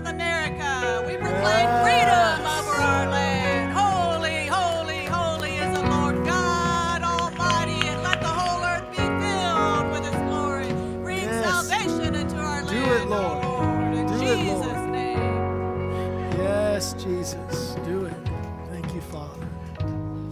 Of 0.02 0.08
America. 0.08 1.04
We 1.08 1.18
proclaim 1.18 1.68
freedom 1.84 2.42
over 2.46 2.76
our 2.76 3.08
land. 3.10 3.72
Holy, 3.74 4.48
holy, 4.48 5.06
holy 5.06 5.56
is 5.58 5.78
the 5.78 5.86
Lord 5.90 6.26
God 6.26 7.04
Almighty, 7.04 7.88
and 7.88 8.02
let 8.04 8.22
the 8.22 8.28
whole 8.28 8.64
earth 8.64 8.90
be 8.92 8.98
filled 8.98 9.92
with 9.92 10.06
His 10.06 10.22
glory. 10.30 10.72
Bring 11.04 11.20
Yes. 11.26 11.68
salvation 11.68 12.16
into 12.16 12.38
our 12.38 12.62
Do 12.64 12.68
land. 12.68 13.04
it, 13.04 13.08
Lord. 13.10 13.44
Lord. 13.44 13.94
In 13.96 14.08
Do 14.08 14.14
it, 14.26 14.48
Lord. 14.58 14.90
Name. 14.90 16.32
Yes, 16.38 16.94
Jesus. 16.94 17.76
Do 17.86 18.06
it. 18.06 18.14
Thank 18.72 18.94
you, 18.96 19.02
Father. 19.02 19.48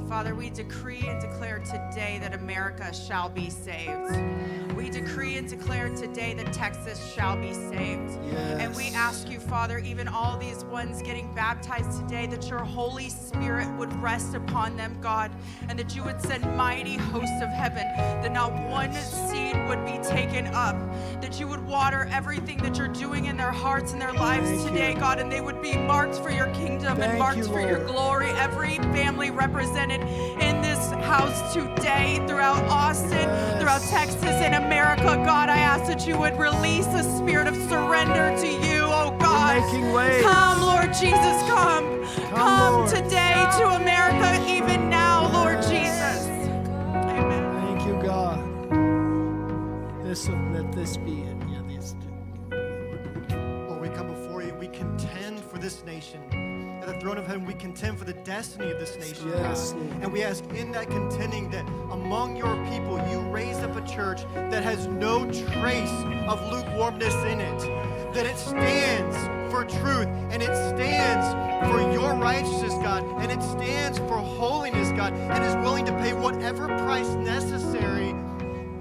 Father, 0.08 0.34
we 0.34 0.50
decree 0.50 1.04
and 1.08 1.22
declare 1.22 1.60
today 1.60 2.18
that 2.22 2.34
America 2.34 2.92
shall 2.94 3.30
be 3.30 3.50
saved. 3.52 4.20
We 4.76 4.90
decree 4.90 5.38
and 5.38 5.48
declare 5.48 5.90
today 5.96 6.34
that 6.34 6.52
Texas 6.52 7.14
shall 7.14 7.36
be 7.38 7.54
saved. 7.54 8.18
And 8.40 8.76
we 8.76 8.90
ask 8.90 9.30
you, 9.30 9.40
Father, 9.40 9.80
even 9.80 10.08
all 10.08 10.38
these 10.38 10.64
ones 10.66 11.02
getting 11.02 11.34
baptized 11.34 12.00
today, 12.02 12.28
that 12.28 12.50
your 12.50 12.60
Holy 12.60 13.10
Spirit 13.10 13.70
would 13.78 13.94
rest 14.02 14.36
upon 14.36 14.76
them, 14.76 14.98
God, 15.02 15.32
and 15.68 15.78
that 15.80 15.96
you 15.96 16.04
would 16.04 16.22
send 16.22 16.44
mighty 16.56 16.96
hosts 16.96 17.42
of 17.42 17.50
heaven, 17.50 17.84
that 17.98 18.32
not 18.32 18.52
one 18.70 18.94
seed 18.94 19.56
would 19.68 19.86
be 19.86 19.98
taken 20.08 20.48
up, 20.48 20.76
that 21.22 21.40
you 21.40 21.48
would 21.48 21.66
water 21.66 22.08
everything 22.12 22.58
that 22.60 22.78
you're 22.78 22.88
doing 22.88 23.26
in 23.26 23.38
their 23.38 23.52
hearts 23.52 23.94
and 23.94 24.02
their 24.02 24.14
lives 24.14 24.50
Thank 24.50 24.62
you. 24.62 24.70
today, 24.70 24.94
God, 24.96 25.20
and 25.20 25.32
they 25.32 25.42
would 25.42 25.62
be 25.62 25.76
marked 25.76 26.16
for 26.16 26.32
your 26.32 26.48
kingdom 26.48 26.98
Thank 26.98 27.12
and 27.12 27.20
marked 27.20 27.38
you, 27.38 27.46
for 27.46 27.62
your 27.62 27.86
glory. 27.86 28.28
Every 28.32 28.78
family 28.94 29.32
represented 29.32 30.02
in 30.02 30.62
this 30.62 30.92
house 31.06 31.54
today, 31.54 32.24
throughout 32.28 32.64
Austin, 32.66 33.30
throughout 33.60 33.82
Texas, 33.90 34.24
and 34.24 34.56
America, 34.56 35.22
God, 35.26 35.50
I 35.50 35.58
ask 35.58 35.86
that 35.86 36.08
you 36.08 36.18
would 36.18 36.38
release 36.40 36.88
a 36.88 37.04
spirit 37.18 37.48
of 37.48 37.56
surrender 37.70 38.29
to 38.38 38.48
you, 38.48 38.84
oh 38.84 39.16
God. 39.20 39.62
Come, 40.22 40.62
Lord 40.62 40.94
Jesus, 40.94 41.42
come. 41.50 42.06
Come, 42.30 42.74
Lord. 42.74 42.90
today 42.90 43.48
to 43.58 43.68
America, 43.70 44.44
even 44.48 44.90
now, 44.90 45.32
Lord 45.34 45.62
Jesus. 45.62 46.28
Thank 46.28 47.86
you, 47.86 48.00
God. 48.02 48.40
This 50.04 50.28
let 50.28 50.72
this 50.72 50.98
be 50.98 51.22
it. 51.22 51.38
Yeah, 51.50 51.62
this. 51.68 51.96
Lord, 52.52 53.82
we 53.82 53.90
come 53.90 54.08
before 54.08 54.44
you. 54.44 54.54
We 54.56 54.68
contend 54.68 55.40
for 55.40 55.58
this 55.58 55.84
nation. 55.84 56.22
At 56.82 56.88
the 56.88 57.00
throne 57.02 57.18
of 57.18 57.28
heaven, 57.28 57.46
we 57.46 57.54
contend 57.54 58.00
for 58.00 58.06
the 58.06 58.14
destiny 58.14 58.72
of 58.72 58.80
this 58.80 58.96
nation. 58.98 59.30
Yes, 59.30 59.74
God. 59.74 59.82
And 60.02 60.14
we 60.14 60.24
ask 60.24 60.44
in 60.54 60.72
that 60.72 60.90
contending 60.90 61.50
that 61.52 61.68
among 61.92 62.38
your 62.38 62.56
people, 62.66 62.98
you 63.10 63.20
raise 63.32 63.58
up 63.58 63.76
a 63.76 63.86
church 63.88 64.22
that 64.34 64.64
has 64.64 64.88
no 64.88 65.30
trace 65.30 65.92
of 66.28 66.42
lukewarmness 66.52 67.14
in 67.26 67.42
it, 67.42 67.62
that 68.14 68.26
it 68.26 68.38
stands 68.38 69.16
for 69.52 69.66
truth 69.66 70.08
and 70.32 70.42
it 70.42 70.56
stands 70.56 71.70
for 71.70 71.80
your 71.92 72.16
righteousness, 72.16 72.74
God, 72.76 73.04
and 73.22 73.32
it 73.32 73.42
stands 73.42 73.98
for 74.00 74.18
holiness, 74.18 74.90
God, 74.92 75.14
and 75.14 75.44
is 75.44 75.56
willing 75.58 75.86
to 75.86 75.92
pay 75.94 76.14
whatever 76.14 76.68
price 76.80 77.10
necessary 77.10 78.16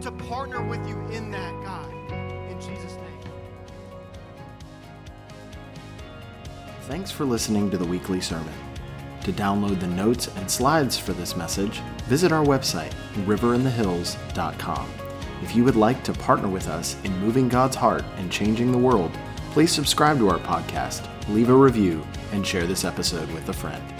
to 0.01 0.13
partner 0.29 0.63
with 0.63 0.87
you 0.89 0.99
in 1.09 1.31
that, 1.31 1.53
God. 1.63 1.93
In 2.51 2.59
Jesus' 2.61 2.95
name. 2.95 3.33
Thanks 6.83 7.11
for 7.11 7.25
listening 7.25 7.71
to 7.71 7.79
the 7.79 7.87
weekly 7.87 8.21
sermon. 8.21 8.55
To 9.25 9.33
download 9.33 9.81
the 9.81 9.89
notes 9.89 10.29
and 10.37 10.51
slides 10.51 10.97
for 10.97 11.13
this 11.13 11.37
message, 11.37 11.81
visit 12.07 12.33
our 12.33 12.45
website, 12.45 12.93
riverinthehills.com. 13.27 15.08
If 15.43 15.55
you 15.55 15.65
would 15.65 15.77
like 15.77 16.03
to 16.05 16.13
partner 16.13 16.49
with 16.49 16.69
us 16.69 16.97
in 17.05 17.17
moving 17.19 17.49
God's 17.49 17.77
heart 17.77 18.05
and 18.17 18.31
changing 18.31 18.73
the 18.73 18.79
world, 18.79 19.13
please 19.53 19.73
subscribe 19.73 20.19
to 20.19 20.29
our 20.29 20.39
podcast, 20.39 21.07
leave 21.29 21.49
a 21.49 21.55
review, 21.55 22.05
and 22.33 22.47
share 22.47 22.67
this 22.67 22.85
episode 22.85 23.31
with 23.33 23.49
a 23.49 23.53
friend. 23.53 23.98